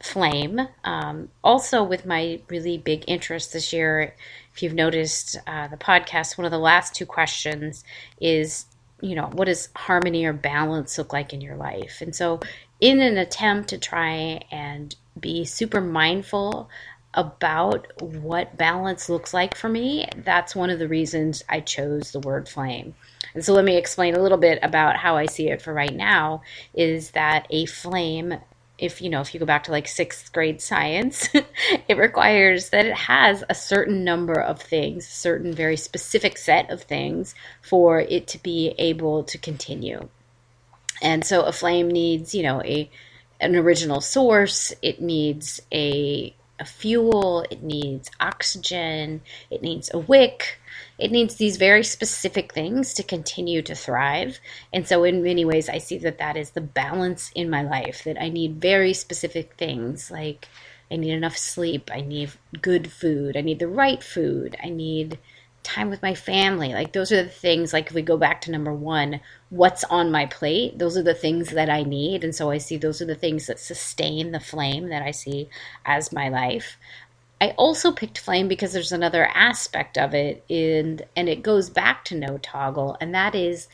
flame 0.00 0.60
um, 0.84 1.28
also 1.42 1.82
with 1.82 2.06
my 2.06 2.40
really 2.48 2.78
big 2.78 3.04
interest 3.06 3.52
this 3.52 3.72
year 3.72 4.14
if 4.54 4.62
you've 4.62 4.74
noticed 4.74 5.38
uh, 5.46 5.68
the 5.68 5.76
podcast, 5.76 6.36
one 6.36 6.44
of 6.44 6.50
the 6.50 6.58
last 6.58 6.94
two 6.94 7.06
questions 7.06 7.84
is, 8.20 8.66
you 9.00 9.14
know, 9.14 9.30
what 9.32 9.46
does 9.46 9.70
harmony 9.74 10.24
or 10.24 10.32
balance 10.32 10.98
look 10.98 11.12
like 11.12 11.32
in 11.32 11.40
your 11.40 11.56
life? 11.56 12.00
And 12.00 12.14
so, 12.14 12.40
in 12.80 13.00
an 13.00 13.16
attempt 13.16 13.68
to 13.70 13.78
try 13.78 14.40
and 14.50 14.94
be 15.18 15.44
super 15.44 15.80
mindful 15.80 16.68
about 17.14 18.00
what 18.00 18.56
balance 18.56 19.08
looks 19.08 19.34
like 19.34 19.54
for 19.54 19.68
me, 19.68 20.08
that's 20.16 20.56
one 20.56 20.70
of 20.70 20.78
the 20.78 20.88
reasons 20.88 21.44
I 21.48 21.60
chose 21.60 22.10
the 22.10 22.20
word 22.20 22.48
flame. 22.48 22.94
And 23.34 23.44
so 23.44 23.52
let 23.52 23.64
me 23.64 23.76
explain 23.76 24.14
a 24.14 24.22
little 24.22 24.38
bit 24.38 24.58
about 24.62 24.96
how 24.96 25.16
I 25.16 25.26
see 25.26 25.48
it 25.48 25.62
for 25.62 25.72
right 25.72 25.94
now 25.94 26.42
is 26.74 27.10
that 27.12 27.46
a 27.50 27.66
flame 27.66 28.34
if 28.78 29.00
you 29.00 29.08
know 29.08 29.20
if 29.20 29.32
you 29.32 29.38
go 29.38 29.46
back 29.46 29.64
to 29.64 29.70
like 29.70 29.86
sixth 29.86 30.32
grade 30.32 30.60
science 30.60 31.28
it 31.88 31.96
requires 31.96 32.70
that 32.70 32.86
it 32.86 32.94
has 32.94 33.44
a 33.48 33.54
certain 33.54 34.02
number 34.02 34.32
of 34.32 34.60
things 34.60 35.06
a 35.06 35.10
certain 35.10 35.52
very 35.52 35.76
specific 35.76 36.36
set 36.36 36.68
of 36.70 36.82
things 36.82 37.34
for 37.60 38.00
it 38.00 38.26
to 38.26 38.42
be 38.42 38.74
able 38.78 39.22
to 39.22 39.38
continue 39.38 40.08
and 41.00 41.24
so 41.24 41.42
a 41.42 41.52
flame 41.52 41.88
needs 41.88 42.34
you 42.34 42.42
know 42.42 42.60
a 42.62 42.90
an 43.40 43.54
original 43.54 44.00
source 44.00 44.72
it 44.82 45.00
needs 45.00 45.60
a 45.72 46.34
a 46.62 46.64
fuel 46.64 47.44
it 47.50 47.62
needs 47.62 48.08
oxygen 48.20 49.20
it 49.50 49.60
needs 49.60 49.90
a 49.92 49.98
wick 49.98 50.60
it 50.98 51.10
needs 51.10 51.34
these 51.34 51.56
very 51.56 51.82
specific 51.82 52.52
things 52.52 52.94
to 52.94 53.02
continue 53.02 53.60
to 53.62 53.74
thrive. 53.74 54.38
And 54.72 54.86
so, 54.86 55.04
in 55.04 55.22
many 55.22 55.44
ways, 55.44 55.68
I 55.68 55.78
see 55.78 55.98
that 55.98 56.18
that 56.18 56.36
is 56.36 56.50
the 56.50 56.60
balance 56.60 57.32
in 57.34 57.50
my 57.50 57.62
life 57.62 58.04
that 58.04 58.20
I 58.20 58.28
need 58.28 58.60
very 58.60 58.94
specific 58.94 59.54
things 59.54 60.10
like 60.10 60.48
I 60.90 60.96
need 60.96 61.12
enough 61.12 61.36
sleep, 61.36 61.90
I 61.92 62.02
need 62.02 62.30
good 62.60 62.92
food, 62.92 63.36
I 63.36 63.40
need 63.40 63.58
the 63.58 63.68
right 63.68 64.02
food, 64.02 64.56
I 64.62 64.68
need 64.68 65.18
time 65.62 65.90
with 65.90 66.02
my 66.02 66.14
family. 66.14 66.72
Like, 66.72 66.92
those 66.92 67.12
are 67.12 67.22
the 67.22 67.28
things, 67.28 67.72
like, 67.72 67.88
if 67.88 67.94
we 67.94 68.02
go 68.02 68.16
back 68.16 68.40
to 68.42 68.50
number 68.50 68.72
one, 68.72 69.20
what's 69.50 69.84
on 69.84 70.10
my 70.10 70.26
plate, 70.26 70.78
those 70.78 70.96
are 70.96 71.02
the 71.02 71.14
things 71.14 71.50
that 71.50 71.70
I 71.70 71.82
need. 71.82 72.24
And 72.24 72.34
so, 72.34 72.50
I 72.50 72.58
see 72.58 72.76
those 72.76 73.00
are 73.00 73.06
the 73.06 73.14
things 73.14 73.46
that 73.46 73.58
sustain 73.58 74.32
the 74.32 74.40
flame 74.40 74.88
that 74.88 75.02
I 75.02 75.10
see 75.10 75.48
as 75.84 76.12
my 76.12 76.28
life. 76.28 76.76
I 77.42 77.56
also 77.58 77.90
picked 77.90 78.18
flame 78.18 78.46
because 78.46 78.72
there's 78.72 78.92
another 78.92 79.26
aspect 79.26 79.98
of 79.98 80.14
it 80.14 80.44
in 80.48 81.00
and 81.16 81.28
it 81.28 81.42
goes 81.42 81.70
back 81.70 82.04
to 82.04 82.14
no 82.14 82.38
toggle 82.38 82.96
and 83.00 83.16
that 83.16 83.34
is 83.34 83.66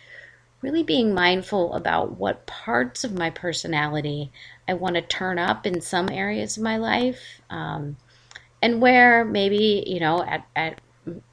really 0.63 0.83
being 0.83 1.13
mindful 1.13 1.75
about 1.75 2.17
what 2.17 2.47
parts 2.47 3.05
of 3.05 3.13
my 3.13 3.29
personality 3.29 4.33
I 4.67 4.73
want 4.73 4.95
to 4.95 5.03
turn 5.03 5.39
up 5.39 5.67
in 5.67 5.83
some 5.83 6.09
areas 6.09 6.57
of 6.57 6.63
my 6.63 6.79
life 6.79 7.43
um, 7.51 7.99
and 8.63 8.81
where 8.81 9.23
maybe 9.23 9.85
you 9.87 10.01
know 10.01 10.23
at, 10.23 10.47
at 10.57 10.81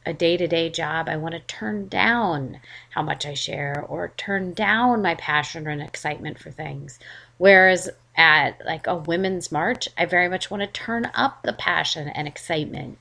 a 0.05 0.13
day-to-day 0.13 0.69
job 0.69 1.07
I 1.09 1.17
want 1.17 1.33
to 1.33 1.39
turn 1.41 1.87
down 1.87 2.59
how 2.89 3.01
much 3.01 3.25
I 3.25 3.33
share 3.33 3.85
or 3.87 4.13
turn 4.17 4.53
down 4.53 5.01
my 5.01 5.15
passion 5.15 5.67
and 5.67 5.81
excitement 5.81 6.39
for 6.39 6.51
things 6.51 6.99
whereas 7.37 7.89
at 8.17 8.65
like 8.65 8.87
a 8.87 8.95
women's 8.95 9.51
march, 9.51 9.89
I 9.97 10.05
very 10.05 10.29
much 10.29 10.49
want 10.49 10.61
to 10.61 10.67
turn 10.67 11.09
up 11.13 11.43
the 11.43 11.53
passion 11.53 12.07
and 12.07 12.27
excitement. 12.27 12.97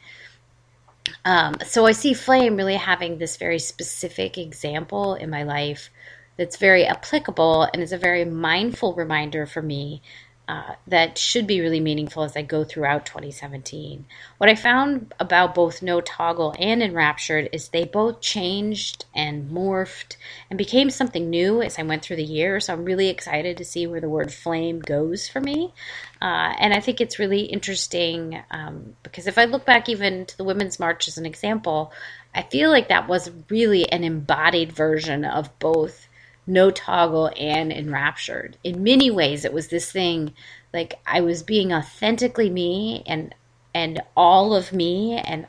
Um, 1.24 1.56
so 1.64 1.86
I 1.86 1.92
see 1.92 2.14
Flame 2.14 2.56
really 2.56 2.76
having 2.76 3.18
this 3.18 3.36
very 3.36 3.58
specific 3.58 4.38
example 4.38 5.14
in 5.14 5.30
my 5.30 5.42
life 5.42 5.90
that's 6.36 6.56
very 6.56 6.84
applicable 6.84 7.68
and 7.72 7.82
is 7.82 7.92
a 7.92 7.98
very 7.98 8.24
mindful 8.24 8.94
reminder 8.94 9.46
for 9.46 9.62
me 9.62 10.02
uh, 10.46 10.74
that 10.86 11.16
should 11.16 11.46
be 11.46 11.60
really 11.60 11.80
meaningful 11.80 12.22
as 12.22 12.36
I 12.36 12.42
go 12.42 12.64
throughout 12.64 13.06
2017. 13.06 14.04
What 14.36 14.50
I 14.50 14.54
found 14.54 15.14
about 15.18 15.54
both 15.54 15.80
No 15.80 16.02
Toggle 16.02 16.54
and 16.58 16.82
Enraptured 16.82 17.48
is 17.52 17.68
they 17.68 17.84
both 17.84 18.20
changed 18.20 19.06
and 19.14 19.50
morphed 19.50 20.16
and 20.50 20.58
became 20.58 20.90
something 20.90 21.30
new 21.30 21.62
as 21.62 21.78
I 21.78 21.82
went 21.82 22.02
through 22.02 22.16
the 22.16 22.24
year. 22.24 22.60
So 22.60 22.74
I'm 22.74 22.84
really 22.84 23.08
excited 23.08 23.56
to 23.56 23.64
see 23.64 23.86
where 23.86 24.02
the 24.02 24.08
word 24.08 24.32
flame 24.32 24.80
goes 24.80 25.26
for 25.26 25.40
me. 25.40 25.72
Uh, 26.20 26.52
and 26.58 26.74
I 26.74 26.80
think 26.80 27.00
it's 27.00 27.18
really 27.18 27.40
interesting 27.40 28.42
um, 28.50 28.96
because 29.02 29.26
if 29.26 29.38
I 29.38 29.46
look 29.46 29.64
back 29.64 29.88
even 29.88 30.26
to 30.26 30.36
the 30.36 30.44
Women's 30.44 30.78
March 30.78 31.08
as 31.08 31.16
an 31.16 31.24
example, 31.24 31.90
I 32.34 32.42
feel 32.42 32.70
like 32.70 32.88
that 32.88 33.08
was 33.08 33.30
really 33.48 33.90
an 33.90 34.04
embodied 34.04 34.72
version 34.72 35.24
of 35.24 35.58
both 35.58 36.06
no 36.46 36.70
toggle 36.70 37.30
and 37.36 37.72
enraptured. 37.72 38.56
In 38.62 38.82
many 38.82 39.10
ways, 39.10 39.44
it 39.44 39.52
was 39.52 39.68
this 39.68 39.90
thing 39.90 40.34
like 40.72 41.00
I 41.06 41.20
was 41.20 41.42
being 41.42 41.72
authentically 41.72 42.50
me 42.50 43.02
and 43.06 43.34
and 43.74 44.02
all 44.16 44.54
of 44.54 44.72
me 44.72 45.16
and 45.16 45.46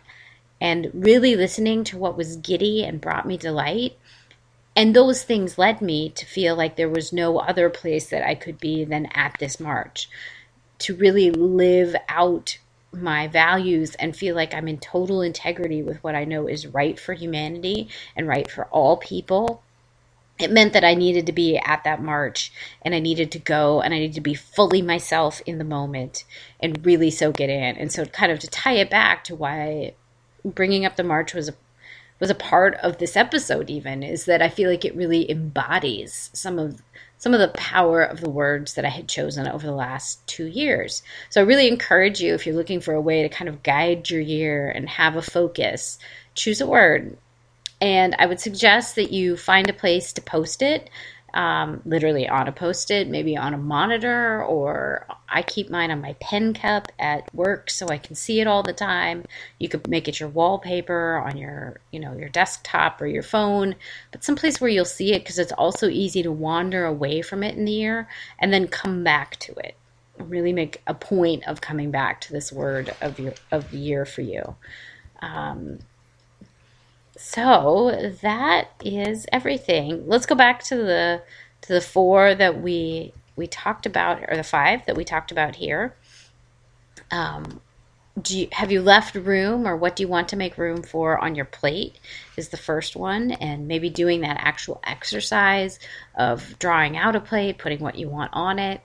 and 0.62 0.89
really 0.93 1.36
listening 1.36 1.84
to 1.84 1.97
what 1.97 2.17
was 2.17 2.38
giddy 2.38 2.84
and 2.84 3.01
brought 3.01 3.27
me 3.27 3.38
delight. 3.38 3.97
And 4.75 4.93
those 4.95 5.23
things 5.23 5.58
led 5.58 5.81
me 5.81 6.10
to 6.10 6.25
feel 6.25 6.55
like 6.55 6.75
there 6.75 6.89
was 6.89 7.13
no 7.13 7.39
other 7.39 7.69
place 7.69 8.10
that 8.10 8.27
I 8.27 8.36
could 8.36 8.60
be 8.60 8.84
than 8.84 9.08
at 9.08 9.36
this 9.39 9.60
march. 9.60 10.10
To 10.79 10.95
really 10.95 11.31
live 11.31 11.95
out 12.10 12.58
my 12.91 13.27
values 13.27 13.95
and 13.95 14.15
feel 14.15 14.36
like 14.36 14.53
I'm 14.53 14.67
in 14.67 14.77
total 14.77 15.21
integrity 15.21 15.81
with 15.81 16.03
what 16.03 16.15
I 16.15 16.25
know 16.25 16.47
is 16.47 16.67
right 16.67 16.99
for 16.99 17.13
humanity 17.13 17.89
and 18.15 18.27
right 18.27 18.49
for 18.49 18.65
all 18.65 18.97
people 18.97 19.62
it 20.38 20.52
meant 20.52 20.74
that 20.74 20.84
I 20.84 20.95
needed 20.95 21.26
to 21.28 21.32
be 21.32 21.58
at 21.58 21.84
that 21.86 22.02
march 22.02 22.52
and 22.82 22.93
I 22.93 23.00
needed 23.00 23.32
to 23.32 23.39
go 23.39 23.82
and 23.82 23.93
I 23.93 24.00
needed 24.00 24.15
to 24.15 24.21
be 24.21 24.34
fully 24.34 24.82
myself 24.82 25.41
in 25.45 25.58
the 25.58 25.63
moment 25.63 26.26
and 26.60 26.86
really 26.86 27.10
soak 27.10 27.39
it 27.39 27.50
in. 27.50 27.78
And 27.78 27.91
so, 27.91 28.06
kind 28.06 28.32
of 28.32 28.39
to 28.39 28.48
tie 28.48 28.74
it 28.74 28.89
back 28.89 29.24
to 29.26 29.36
why 29.36 29.93
bringing 30.43 30.86
up 30.86 30.95
the 30.95 31.04
march 31.04 31.34
was 31.34 31.50
a 31.50 31.56
was 32.19 32.30
a 32.30 32.36
part 32.36 32.76
of 32.76 32.98
this 32.98 33.17
episode 33.17 33.69
even 33.69 34.02
is 34.02 34.26
that 34.26 34.41
I 34.41 34.48
feel 34.48 34.69
like 34.69 34.86
it 34.86 34.95
really 34.95 35.30
embodies 35.30 36.30
some 36.34 36.60
of 36.60 36.82
some 37.17 37.34
of 37.34 37.39
the 37.39 37.50
power 37.50 38.02
of 38.02 38.21
the 38.21 38.30
words 38.30 38.74
that 38.74 38.86
I 38.86 38.89
had 38.89 39.08
chosen 39.08 39.48
over 39.48 39.65
the 39.65 39.74
last 39.74 40.26
2 40.28 40.45
years. 40.45 41.02
So 41.30 41.41
I 41.41 41.45
really 41.45 41.67
encourage 41.67 42.19
you 42.19 42.34
if 42.34 42.45
you're 42.45 42.56
looking 42.56 42.82
for 42.82 42.93
a 42.93 43.02
way 43.02 43.24
to 43.24 43.30
kind 43.30 43.48
of 43.50 43.63
guide 43.63 44.10
your 44.10 44.21
year 44.21 44.69
and 44.69 44.88
have 44.89 45.15
a 45.15 45.21
focus, 45.21 45.98
choose 46.36 46.62
a 46.62 46.67
word 46.67 47.17
and 47.81 48.15
I 48.17 48.25
would 48.25 48.39
suggest 48.39 48.95
that 48.95 49.11
you 49.11 49.38
find 49.38 49.69
a 49.69 49.73
place 49.73 50.13
to 50.13 50.21
post 50.21 50.61
it, 50.61 50.89
um, 51.35 51.81
literally 51.85 52.29
on 52.29 52.47
a 52.47 52.51
post 52.53 52.89
it, 52.91 53.09
maybe 53.09 53.35
on 53.35 53.53
a 53.53 53.57
monitor, 53.57 54.41
or 54.43 55.05
I 55.27 55.41
keep 55.41 55.69
mine 55.69 55.91
on 55.91 55.99
my 55.99 56.13
pen 56.21 56.53
cup 56.53 56.88
at 56.97 57.33
work 57.35 57.69
so 57.69 57.89
I 57.89 57.97
can 57.97 58.15
see 58.15 58.39
it 58.39 58.47
all 58.47 58.63
the 58.63 58.71
time. 58.71 59.25
You 59.59 59.67
could 59.67 59.89
make 59.89 60.07
it 60.07 60.19
your 60.19 60.29
wallpaper 60.29 61.17
on 61.17 61.38
your, 61.38 61.81
you 61.91 61.99
know, 61.99 62.15
your 62.15 62.29
desktop 62.29 63.01
or 63.01 63.07
your 63.07 63.23
phone, 63.23 63.75
but 64.11 64.23
someplace 64.23 64.61
where 64.61 64.69
you'll 64.69 64.85
see 64.85 65.13
it 65.13 65.19
because 65.19 65.38
it's 65.38 65.51
also 65.51 65.89
easy 65.89 66.23
to 66.23 66.31
wander 66.31 66.85
away 66.85 67.21
from 67.21 67.43
it 67.43 67.57
in 67.57 67.65
the 67.65 67.73
year 67.73 68.07
and 68.39 68.53
then 68.53 68.69
come 68.69 69.03
back 69.03 69.35
to 69.41 69.51
it. 69.55 69.75
Really 70.17 70.53
make 70.53 70.81
a 70.88 70.93
point 70.93 71.45
of 71.49 71.59
coming 71.59 71.91
back 71.91 72.21
to 72.21 72.31
this 72.31 72.49
word 72.49 72.95
of 73.01 73.19
your 73.19 73.33
of 73.51 73.69
the 73.71 73.77
year 73.77 74.05
for 74.05 74.21
you. 74.21 74.55
Um, 75.21 75.79
so 77.27 78.13
that 78.21 78.67
is 78.83 79.25
everything. 79.31 80.07
Let's 80.07 80.27
go 80.27 80.35
back 80.35 80.63
to 80.65 80.75
the 80.75 81.23
to 81.61 81.73
the 81.73 81.81
four 81.81 82.35
that 82.35 82.61
we 82.61 83.13
we 83.35 83.47
talked 83.47 83.88
about, 83.88 84.21
or 84.27 84.38
the 84.38 84.43
five 84.43 84.85
that 84.85 84.95
we 84.95 85.03
talked 85.03 85.31
about 85.31 85.55
here. 85.55 85.95
Um, 87.09 87.61
do 88.21 88.41
you, 88.41 88.47
have 88.51 88.71
you 88.71 88.79
left 88.83 89.15
room, 89.15 89.67
or 89.67 89.75
what 89.75 89.95
do 89.95 90.03
you 90.03 90.07
want 90.07 90.29
to 90.29 90.38
make 90.38 90.59
room 90.59 90.83
for 90.83 91.17
on 91.17 91.33
your 91.33 91.45
plate? 91.45 91.99
Is 92.38 92.49
the 92.49 92.57
first 92.57 92.95
one, 92.95 93.31
and 93.31 93.67
maybe 93.67 93.89
doing 93.89 94.21
that 94.21 94.38
actual 94.39 94.79
exercise 94.83 95.79
of 96.13 96.59
drawing 96.59 96.95
out 96.95 97.15
a 97.15 97.19
plate, 97.19 97.57
putting 97.57 97.79
what 97.79 97.95
you 97.95 98.07
want 98.07 98.29
on 98.33 98.59
it, 98.59 98.81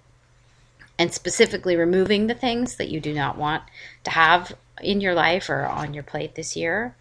and 0.98 1.12
specifically 1.12 1.76
removing 1.76 2.26
the 2.26 2.34
things 2.34 2.76
that 2.76 2.88
you 2.88 3.00
do 3.00 3.12
not 3.12 3.36
want 3.36 3.64
to 4.04 4.10
have 4.10 4.56
in 4.80 5.02
your 5.02 5.12
life 5.12 5.50
or 5.50 5.66
on 5.66 5.92
your 5.92 6.04
plate 6.04 6.36
this 6.36 6.56
year. 6.56 6.96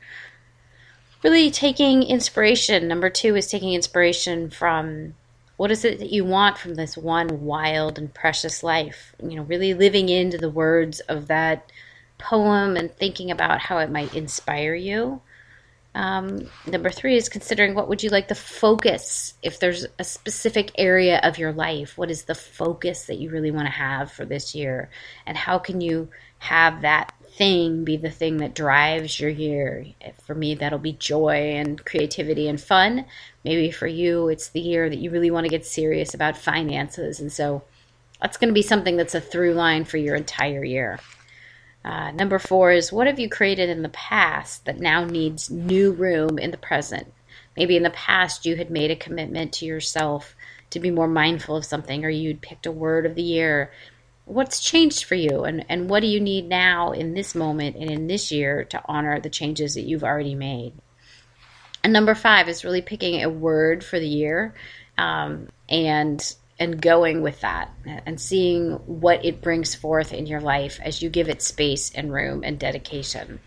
Really 1.24 1.52
taking 1.52 2.04
inspiration. 2.04 2.88
Number 2.88 3.10
two 3.10 3.36
is 3.36 3.48
taking 3.48 3.74
inspiration 3.74 4.50
from 4.50 5.16
what 5.58 5.72
is 5.72 5.84
it 5.84 6.00
that 6.00 6.12
you 6.12 6.24
want 6.24 6.58
from 6.58 6.76
this 6.76 6.96
one 6.96 7.42
wild 7.42 7.98
and 7.98 8.14
precious 8.14 8.64
life? 8.64 9.14
You 9.22 9.36
know, 9.36 9.44
really 9.44 9.74
living 9.74 10.08
into 10.08 10.38
the 10.38 10.50
words 10.50 11.02
of 11.02 11.28
that 11.28 11.72
poem 12.18 12.78
and 12.78 12.90
thinking 12.90 13.32
about 13.32 13.60
how 13.60 13.80
it 13.80 13.92
might 13.92 14.16
inspire 14.16 14.74
you. 14.74 15.22
Um, 15.96 16.48
number 16.66 16.90
three 16.90 17.18
is 17.18 17.28
considering 17.28 17.74
what 17.74 17.90
would 17.90 18.04
you 18.04 18.10
like 18.10 18.28
the 18.28 18.36
focus 18.36 19.34
if 19.42 19.60
there's 19.60 19.86
a 19.98 20.04
specific 20.04 20.72
area 20.78 21.20
of 21.24 21.40
your 21.40 21.52
life 21.52 21.98
what 21.98 22.12
is 22.12 22.26
the 22.26 22.36
focus 22.36 23.08
that 23.08 23.18
you 23.18 23.32
really 23.32 23.50
want 23.50 23.66
to 23.66 23.72
have 23.72 24.12
for 24.12 24.24
this 24.24 24.54
year 24.54 24.92
and 25.26 25.36
how 25.36 25.58
can 25.58 25.82
you 25.82 26.08
have 26.38 26.84
that 26.84 27.12
thing 27.40 27.84
be 27.86 27.98
the 27.98 28.12
thing 28.12 28.38
that 28.38 28.54
drives 28.54 29.20
your 29.20 29.30
year 29.30 29.86
for 30.22 30.36
me 30.36 30.54
that'll 30.54 30.78
be 30.78 30.94
joy 30.94 31.54
and 31.56 31.84
creativity 31.86 32.48
and 32.48 32.62
fun 32.62 33.06
maybe 33.44 33.72
for 33.72 33.88
you 33.88 34.28
it's 34.28 34.50
the 34.50 34.60
year 34.60 34.90
that 34.90 35.00
you 35.00 35.10
really 35.10 35.32
want 35.32 35.46
to 35.46 35.50
get 35.50 35.66
serious 35.66 36.14
about 36.14 36.38
finances 36.38 37.20
and 37.20 37.32
so 37.32 37.64
that's 38.22 38.36
going 38.36 38.50
to 38.50 38.54
be 38.54 38.62
something 38.62 38.98
that's 38.98 39.16
a 39.16 39.22
through 39.22 39.54
line 39.54 39.86
for 39.86 39.98
your 39.98 40.16
entire 40.16 40.64
year 40.64 41.00
uh, 41.84 42.12
number 42.12 42.40
four 42.40 42.72
is 42.72 42.92
what 42.92 43.08
have 43.08 43.20
you 43.20 43.30
created 43.30 43.70
in 43.70 43.82
the 43.82 43.90
past 43.90 44.66
that 44.66 44.80
now 44.80 45.06
needs 45.06 45.50
new 45.50 45.92
room 45.92 46.38
in 46.38 46.52
the 46.52 46.58
present? 46.58 47.12
Maybe 47.56 47.78
in 47.78 47.84
the 47.84 47.90
past 47.92 48.46
you 48.46 48.58
had 48.58 48.70
made 48.70 48.92
a 48.92 48.96
commitment 48.96 49.54
to 49.54 49.66
yourself 49.66 50.36
to 50.72 50.80
be 50.80 50.92
more 50.92 51.08
mindful 51.08 51.56
of 51.56 51.66
something, 51.66 52.06
or 52.06 52.10
you'd 52.10 52.42
picked 52.42 52.66
a 52.66 52.72
word 52.72 53.06
of 53.06 53.16
the 53.16 53.24
year. 53.24 53.72
What's 54.30 54.60
changed 54.60 55.06
for 55.06 55.16
you, 55.16 55.44
and, 55.44 55.66
and 55.70 55.90
what 55.90 56.02
do 56.02 56.08
you 56.08 56.20
need 56.20 56.48
now 56.48 56.92
in 56.92 57.16
this 57.16 57.34
moment 57.34 57.76
and 57.76 57.90
in 57.90 58.06
this 58.06 58.32
year 58.32 58.64
to 58.66 58.82
honor 58.86 59.20
the 59.20 59.30
changes 59.30 59.74
that 59.74 59.82
you've 59.82 60.04
already 60.04 60.36
made? 60.36 60.74
And 61.84 61.92
number 61.92 62.14
five 62.14 62.48
is 62.48 62.64
really 62.64 62.84
picking 62.84 63.24
a 63.24 63.30
word 63.30 63.84
for 63.84 64.00
the 64.00 64.08
year 64.08 64.54
um, 65.00 65.50
and 65.68 66.36
and 66.60 66.82
going 66.82 67.22
with 67.22 67.40
that 67.42 67.72
and 68.06 68.20
seeing 68.20 68.74
what 68.86 69.24
it 69.24 69.42
brings 69.42 69.74
forth 69.74 70.14
in 70.14 70.28
your 70.28 70.42
life 70.42 70.80
as 70.84 71.02
you 71.02 71.10
give 71.10 71.30
it 71.30 71.42
space 71.42 71.90
and 71.96 72.12
room 72.12 72.44
and 72.44 72.60
dedication. 72.60 73.40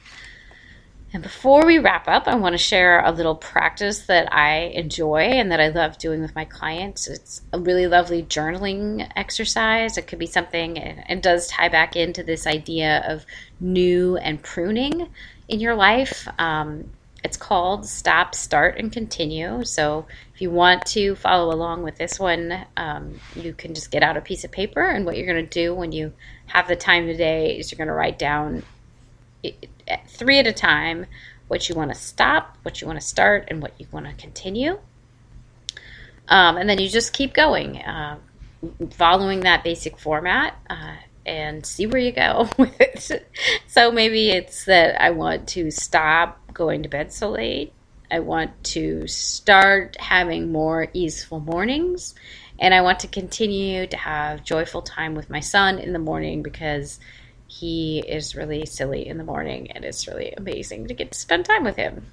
And 1.15 1.23
before 1.23 1.67
we 1.67 1.79
wrap 1.79 2.09
up, 2.09 2.27
I 2.27 2.37
want 2.37 2.55
to 2.55 2.59
share 2.59 3.05
a 3.05 3.13
little 3.13 3.35
practice 3.35 4.07
that 4.07 4.33
I 4.33 4.73
enjoy 4.75 5.21
and 5.21 5.53
that 5.53 5.61
I 5.61 5.69
love 5.69 5.99
doing 5.99 6.23
with 6.23 6.35
my 6.35 6.47
clients. 6.47 7.07
It's 7.07 7.43
a 7.53 7.59
really 7.59 7.87
lovely 7.87 8.23
journaling 8.23 9.11
exercise. 9.15 9.99
It 9.99 10.07
could 10.07 10.19
be 10.19 10.27
something, 10.27 10.79
it 10.79 11.23
does 11.23 11.49
tie 11.49 11.69
back 11.69 11.97
into 11.97 12.23
this 12.23 12.47
idea 12.47 13.05
of 13.07 13.27
new 13.61 14.17
and 14.17 14.43
pruning 14.43 15.11
in 15.49 15.61
your 15.61 15.75
life. 15.75 16.27
Um, 16.39 16.91
it's 17.23 17.37
called 17.37 17.87
Stop, 17.87 18.35
Start, 18.35 18.79
and 18.79 18.91
Continue. 18.91 19.65
So 19.65 20.07
if 20.35 20.41
you 20.41 20.51
want 20.51 20.87
to 20.87 21.15
follow 21.15 21.55
along 21.55 21.83
with 21.83 21.97
this 21.97 22.19
one, 22.19 22.65
um, 22.77 23.21
you 23.37 23.53
can 23.53 23.75
just 23.75 23.91
get 23.91 24.03
out 24.03 24.17
a 24.17 24.23
piece 24.23 24.45
of 24.45 24.51
paper. 24.51 24.83
And 24.83 25.05
what 25.05 25.17
you're 25.17 25.27
going 25.27 25.47
to 25.47 25.51
do 25.51 25.75
when 25.75 25.93
you 25.93 26.15
have 26.47 26.69
the 26.69 26.75
time 26.75 27.07
today 27.07 27.59
is 27.59 27.71
you're 27.71 27.77
going 27.77 27.89
to 27.89 27.95
write 27.95 28.19
down 28.19 28.65
three 30.09 30.39
at 30.39 30.47
a 30.47 30.53
time 30.53 31.07
what 31.49 31.69
you 31.69 31.75
want 31.75 31.93
to 31.93 31.99
stop, 31.99 32.57
what 32.63 32.81
you 32.81 32.87
want 32.87 32.99
to 32.99 33.07
start, 33.07 33.45
and 33.49 33.61
what 33.61 33.79
you 33.79 33.87
want 33.93 34.07
to 34.07 34.13
continue. 34.15 34.79
Um, 36.29 36.57
and 36.57 36.69
then 36.69 36.79
you 36.79 36.89
just 36.89 37.13
keep 37.13 37.35
going, 37.35 37.77
uh, 37.83 38.19
following 38.93 39.41
that 39.41 39.63
basic 39.63 39.99
format. 39.99 40.57
Uh, 40.71 40.95
and 41.25 41.65
see 41.65 41.87
where 41.87 42.01
you 42.01 42.13
go 42.13 42.49
with 42.59 42.81
it. 42.81 43.29
So 43.67 43.93
maybe 43.93 44.31
it's 44.31 44.65
that 44.65 45.01
I 45.01 45.11
want 45.11 45.49
to 45.49 45.71
stop 45.71 46.41
going 46.53 46.83
to 46.83 46.89
bed 46.89 47.13
so 47.13 47.31
late. 47.31 47.73
I 48.11 48.21
want 48.21 48.63
to 48.65 49.07
start 49.07 49.97
having 49.99 50.53
more 50.53 50.89
easeful 50.93 51.41
mornings. 51.41 52.15
And 52.59 52.75
I 52.75 52.83
want 52.83 53.01
to 53.01 53.09
continue 53.09 53.87
to 53.87 53.97
have 53.97 54.45
joyful 54.45 54.83
time 54.83 55.15
with 55.15 55.31
my 55.31 55.41
son 55.41 55.79
in 55.79 55.93
the 55.93 55.99
morning 55.99 56.43
because 56.43 57.01
he 57.53 58.03
is 58.09 58.35
really 58.35 58.65
silly 58.65 59.07
in 59.07 59.19
the 59.19 59.25
morning 59.25 59.71
and 59.73 59.85
it's 59.85 60.09
really 60.09 60.33
amazing 60.33 60.89
to 60.89 60.95
get 60.95 61.13
to 61.13 61.19
spend 61.19 61.45
time 61.45 61.65
with 61.65 61.77
him. 61.77 62.07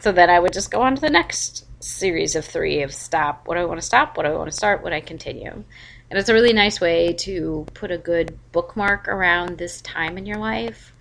So 0.00 0.10
then 0.10 0.30
I 0.30 0.38
would 0.38 0.54
just 0.54 0.70
go 0.70 0.80
on 0.80 0.94
to 0.94 1.00
the 1.00 1.10
next 1.10 1.66
series 1.80 2.34
of 2.34 2.46
three 2.46 2.82
of 2.82 2.94
stop. 2.94 3.46
What 3.46 3.56
do 3.56 3.60
I 3.60 3.66
want 3.66 3.78
to 3.78 3.86
stop? 3.86 4.16
What 4.16 4.24
do 4.24 4.30
I 4.30 4.36
want 4.36 4.50
to 4.50 4.56
start? 4.56 4.82
What 4.82 4.90
do 4.90 4.96
I 4.96 5.00
continue? 5.00 5.52
And 5.52 6.18
it's 6.18 6.30
a 6.30 6.34
really 6.34 6.54
nice 6.54 6.80
way 6.80 7.12
to 7.12 7.66
put 7.74 7.90
a 7.90 7.98
good 7.98 8.38
bookmark 8.52 9.06
around 9.06 9.58
this 9.58 9.82
time 9.82 10.16
in 10.16 10.24
your 10.24 10.38
life 10.38 10.94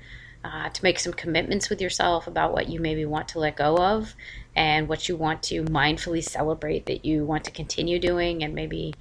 uh, 0.44 0.68
to 0.68 0.84
make 0.84 1.00
some 1.00 1.14
commitments 1.14 1.70
with 1.70 1.80
yourself 1.80 2.28
about 2.28 2.52
what 2.52 2.68
you 2.68 2.82
maybe 2.82 3.06
want 3.06 3.30
to 3.30 3.40
let 3.40 3.56
go 3.56 3.78
of 3.78 4.14
and 4.58 4.90
what 4.90 5.08
you 5.08 5.16
want 5.16 5.42
to 5.44 5.64
mindfully 5.64 6.24
celebrate 6.24 6.88
that 6.88 7.06
you 7.06 7.24
want 7.24 7.46
to 7.46 7.52
continue 7.52 7.98
doing 7.98 8.44
and 8.44 8.54
maybe 8.54 8.94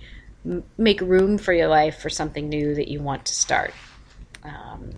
m- 0.44 0.62
make 0.78 1.00
room 1.00 1.36
for 1.36 1.52
your 1.52 1.68
life 1.68 1.98
for 1.98 2.10
something 2.10 2.48
new 2.48 2.76
that 2.76 2.86
you 2.86 3.00
want 3.00 3.24
to 3.24 3.34
start. 3.34 3.74
Um, 4.46 4.90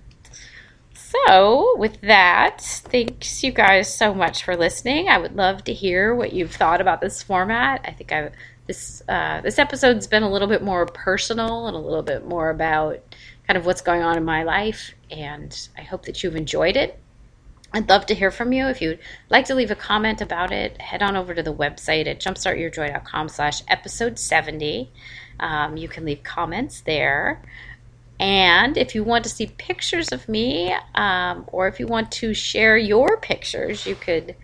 so, 0.94 1.76
with 1.78 2.00
that, 2.02 2.60
thanks 2.60 3.42
you 3.42 3.50
guys 3.50 3.92
so 3.92 4.12
much 4.12 4.44
for 4.44 4.56
listening. 4.56 5.08
I 5.08 5.16
would 5.16 5.36
love 5.36 5.64
to 5.64 5.72
hear 5.72 6.14
what 6.14 6.32
you've 6.32 6.54
thought 6.54 6.80
about 6.80 7.00
this 7.00 7.22
format. 7.22 7.80
I 7.84 7.92
think 7.92 8.12
I 8.12 8.30
this 8.66 9.02
uh, 9.08 9.40
this 9.40 9.58
episode's 9.58 10.06
been 10.06 10.22
a 10.22 10.30
little 10.30 10.48
bit 10.48 10.62
more 10.62 10.84
personal 10.86 11.66
and 11.66 11.74
a 11.74 11.80
little 11.80 12.02
bit 12.02 12.26
more 12.26 12.50
about 12.50 13.02
kind 13.46 13.56
of 13.56 13.64
what's 13.64 13.80
going 13.80 14.02
on 14.02 14.16
in 14.16 14.24
my 14.24 14.42
life. 14.42 14.94
And 15.10 15.68
I 15.76 15.82
hope 15.82 16.04
that 16.04 16.22
you've 16.22 16.36
enjoyed 16.36 16.76
it. 16.76 17.00
I'd 17.72 17.88
love 17.88 18.06
to 18.06 18.14
hear 18.14 18.30
from 18.30 18.52
you. 18.52 18.66
If 18.66 18.80
you'd 18.80 18.98
like 19.30 19.46
to 19.46 19.54
leave 19.54 19.70
a 19.70 19.74
comment 19.74 20.20
about 20.20 20.52
it, 20.52 20.80
head 20.80 21.02
on 21.02 21.16
over 21.16 21.34
to 21.34 21.42
the 21.42 21.52
website 21.52 22.06
at 22.06 22.20
jumpstartyourjoy.com 22.20 23.28
slash 23.28 23.62
episode 23.68 24.18
70. 24.18 24.90
Um, 25.40 25.76
you 25.76 25.88
can 25.88 26.04
leave 26.04 26.22
comments 26.22 26.80
there. 26.82 27.42
And 28.20 28.76
if 28.76 28.94
you 28.94 29.04
want 29.04 29.24
to 29.24 29.30
see 29.30 29.46
pictures 29.46 30.12
of 30.12 30.28
me, 30.28 30.74
um, 30.94 31.44
or 31.48 31.68
if 31.68 31.78
you 31.78 31.86
want 31.86 32.10
to 32.12 32.34
share 32.34 32.76
your 32.76 33.16
pictures, 33.18 33.86
you 33.86 33.94
could 33.94 34.34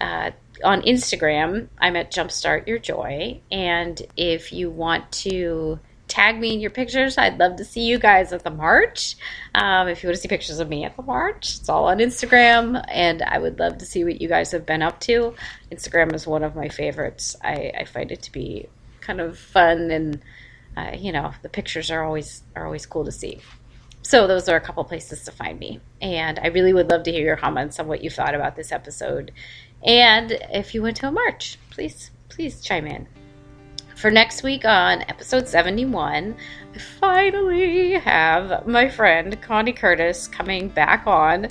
uh, 0.00 0.30
on 0.64 0.82
Instagram. 0.82 1.68
I'm 1.78 1.96
at 1.96 2.12
Jumpstart 2.12 2.66
Your 2.66 2.78
Joy. 2.78 3.40
And 3.50 4.00
if 4.16 4.52
you 4.52 4.70
want 4.70 5.10
to 5.12 5.80
tag 6.10 6.38
me 6.38 6.52
in 6.52 6.60
your 6.60 6.70
pictures. 6.70 7.16
I'd 7.16 7.38
love 7.38 7.56
to 7.56 7.64
see 7.64 7.82
you 7.82 7.98
guys 7.98 8.32
at 8.32 8.42
the 8.42 8.50
march. 8.50 9.16
Um, 9.54 9.88
if 9.88 10.02
you 10.02 10.08
want 10.08 10.16
to 10.16 10.20
see 10.20 10.28
pictures 10.28 10.58
of 10.58 10.68
me 10.68 10.84
at 10.84 10.96
the 10.96 11.02
march, 11.02 11.56
it's 11.60 11.68
all 11.68 11.86
on 11.86 11.98
Instagram, 11.98 12.84
and 12.88 13.22
I 13.22 13.38
would 13.38 13.58
love 13.58 13.78
to 13.78 13.86
see 13.86 14.04
what 14.04 14.20
you 14.20 14.28
guys 14.28 14.50
have 14.50 14.66
been 14.66 14.82
up 14.82 15.00
to. 15.00 15.34
Instagram 15.72 16.12
is 16.12 16.26
one 16.26 16.42
of 16.42 16.56
my 16.56 16.68
favorites. 16.68 17.36
I, 17.42 17.72
I 17.78 17.84
find 17.84 18.10
it 18.10 18.22
to 18.22 18.32
be 18.32 18.68
kind 19.00 19.20
of 19.20 19.38
fun, 19.38 19.90
and 19.90 20.20
uh, 20.76 20.96
you 20.96 21.12
know 21.12 21.32
the 21.42 21.48
pictures 21.48 21.90
are 21.90 22.04
always 22.04 22.42
are 22.56 22.64
always 22.64 22.86
cool 22.86 23.04
to 23.04 23.12
see. 23.12 23.40
So 24.02 24.26
those 24.26 24.48
are 24.48 24.56
a 24.56 24.60
couple 24.60 24.82
places 24.84 25.24
to 25.24 25.32
find 25.32 25.58
me, 25.58 25.80
and 26.00 26.38
I 26.38 26.48
really 26.48 26.72
would 26.72 26.90
love 26.90 27.02
to 27.04 27.12
hear 27.12 27.24
your 27.24 27.36
comments 27.36 27.78
on 27.78 27.86
what 27.86 28.02
you 28.02 28.10
thought 28.10 28.34
about 28.34 28.56
this 28.56 28.72
episode. 28.72 29.32
And 29.82 30.32
if 30.52 30.74
you 30.74 30.82
went 30.82 30.96
to 30.98 31.08
a 31.08 31.12
march, 31.12 31.58
please 31.70 32.10
please 32.28 32.60
chime 32.60 32.86
in 32.86 33.06
for 34.00 34.10
next 34.10 34.42
week 34.42 34.64
on 34.64 35.02
episode 35.02 35.46
71, 35.46 36.34
I 36.74 36.78
finally 36.78 37.92
have 37.92 38.66
my 38.66 38.88
friend 38.88 39.38
Connie 39.42 39.74
Curtis 39.74 40.26
coming 40.26 40.68
back 40.68 41.06
on. 41.06 41.48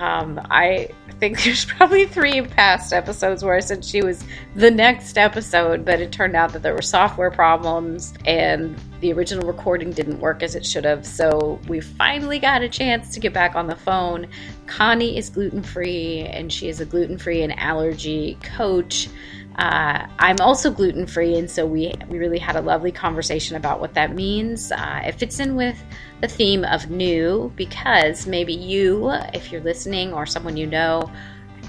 Um, 0.00 0.40
I 0.50 0.88
think 1.22 1.44
there's 1.44 1.64
probably 1.64 2.04
three 2.04 2.42
past 2.42 2.92
episodes 2.92 3.44
where 3.44 3.54
I 3.54 3.60
said 3.60 3.84
she 3.84 4.02
was 4.02 4.24
the 4.56 4.72
next 4.72 5.16
episode, 5.16 5.84
but 5.84 6.00
it 6.00 6.10
turned 6.10 6.34
out 6.34 6.52
that 6.52 6.64
there 6.64 6.74
were 6.74 6.82
software 6.82 7.30
problems 7.30 8.12
and 8.24 8.76
the 8.98 9.12
original 9.12 9.46
recording 9.46 9.92
didn't 9.92 10.18
work 10.18 10.42
as 10.42 10.56
it 10.56 10.66
should 10.66 10.84
have. 10.84 11.06
So 11.06 11.60
we 11.68 11.80
finally 11.80 12.40
got 12.40 12.62
a 12.62 12.68
chance 12.68 13.14
to 13.14 13.20
get 13.20 13.32
back 13.32 13.54
on 13.54 13.68
the 13.68 13.76
phone. 13.76 14.26
Connie 14.66 15.16
is 15.16 15.30
gluten 15.30 15.62
free 15.62 16.22
and 16.22 16.52
she 16.52 16.68
is 16.68 16.80
a 16.80 16.84
gluten 16.84 17.16
free 17.18 17.42
and 17.42 17.56
allergy 17.56 18.36
coach. 18.42 19.08
Uh, 19.56 20.06
I'm 20.18 20.36
also 20.40 20.70
gluten 20.70 21.06
free, 21.06 21.36
and 21.36 21.50
so 21.50 21.66
we 21.66 21.92
we 22.08 22.18
really 22.18 22.38
had 22.38 22.56
a 22.56 22.60
lovely 22.60 22.92
conversation 22.92 23.56
about 23.56 23.80
what 23.80 23.94
that 23.94 24.14
means. 24.14 24.72
Uh, 24.72 25.02
it 25.04 25.12
fits 25.16 25.40
in 25.40 25.56
with 25.56 25.82
the 26.20 26.28
theme 26.28 26.64
of 26.64 26.90
new 26.90 27.52
because 27.56 28.26
maybe 28.26 28.54
you, 28.54 29.10
if 29.34 29.52
you're 29.52 29.60
listening, 29.60 30.12
or 30.12 30.24
someone 30.24 30.56
you 30.56 30.66
know, 30.66 31.10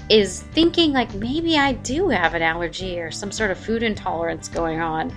is 0.08 0.42
thinking 0.52 0.92
like 0.92 1.12
maybe 1.14 1.58
I 1.58 1.72
do 1.72 2.08
have 2.08 2.34
an 2.34 2.42
allergy 2.42 2.98
or 3.00 3.10
some 3.10 3.32
sort 3.32 3.50
of 3.50 3.58
food 3.58 3.82
intolerance 3.82 4.48
going 4.48 4.80
on. 4.80 5.14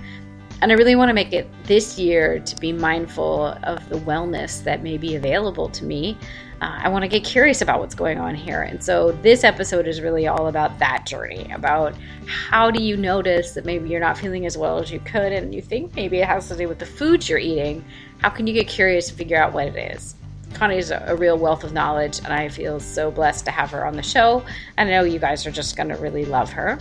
And 0.60 0.72
I 0.72 0.74
really 0.74 0.96
want 0.96 1.08
to 1.08 1.14
make 1.14 1.32
it 1.32 1.48
this 1.64 1.98
year 1.98 2.40
to 2.40 2.56
be 2.56 2.72
mindful 2.72 3.46
of 3.62 3.88
the 3.88 3.96
wellness 3.98 4.62
that 4.64 4.82
may 4.82 4.98
be 4.98 5.14
available 5.14 5.68
to 5.68 5.84
me. 5.84 6.18
Uh, 6.60 6.80
I 6.82 6.88
want 6.88 7.02
to 7.02 7.08
get 7.08 7.22
curious 7.22 7.62
about 7.62 7.78
what's 7.78 7.94
going 7.94 8.18
on 8.18 8.34
here. 8.34 8.62
And 8.62 8.82
so 8.82 9.12
this 9.22 9.44
episode 9.44 9.86
is 9.86 10.00
really 10.00 10.26
all 10.26 10.48
about 10.48 10.78
that 10.80 11.06
journey 11.06 11.50
about 11.52 11.94
how 12.26 12.70
do 12.70 12.82
you 12.82 12.96
notice 12.96 13.52
that 13.52 13.64
maybe 13.64 13.88
you're 13.88 14.00
not 14.00 14.18
feeling 14.18 14.44
as 14.44 14.58
well 14.58 14.78
as 14.78 14.90
you 14.90 14.98
could 15.00 15.32
and 15.32 15.54
you 15.54 15.62
think 15.62 15.94
maybe 15.94 16.18
it 16.18 16.26
has 16.26 16.48
to 16.48 16.56
do 16.56 16.66
with 16.66 16.80
the 16.80 16.86
foods 16.86 17.28
you're 17.28 17.38
eating. 17.38 17.84
How 18.18 18.30
can 18.30 18.48
you 18.48 18.54
get 18.54 18.66
curious 18.66 19.08
and 19.08 19.16
figure 19.16 19.36
out 19.36 19.52
what 19.52 19.68
it 19.68 19.76
is? 19.94 20.16
Connie 20.54 20.78
is 20.78 20.90
a 20.90 21.14
real 21.16 21.38
wealth 21.38 21.62
of 21.62 21.72
knowledge, 21.72 22.18
and 22.18 22.28
I 22.28 22.48
feel 22.48 22.80
so 22.80 23.10
blessed 23.10 23.44
to 23.44 23.50
have 23.50 23.70
her 23.70 23.86
on 23.86 23.94
the 23.94 24.02
show. 24.02 24.44
I 24.76 24.84
know 24.84 25.04
you 25.04 25.18
guys 25.18 25.46
are 25.46 25.50
just 25.50 25.76
going 25.76 25.90
to 25.90 25.96
really 25.96 26.24
love 26.24 26.50
her. 26.52 26.78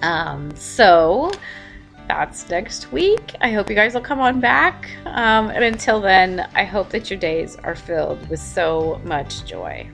Um, 0.00 0.54
so 0.54 1.32
that's 2.08 2.48
next 2.48 2.90
week. 2.90 3.34
I 3.40 3.52
hope 3.52 3.68
you 3.68 3.76
guys 3.76 3.94
will 3.94 4.00
come 4.00 4.20
on 4.20 4.40
back. 4.40 4.90
Um, 5.04 5.50
and 5.50 5.62
until 5.62 6.00
then, 6.00 6.48
I 6.54 6.64
hope 6.64 6.88
that 6.90 7.10
your 7.10 7.18
days 7.18 7.56
are 7.56 7.76
filled 7.76 8.28
with 8.28 8.40
so 8.40 9.00
much 9.04 9.44
joy. 9.44 9.88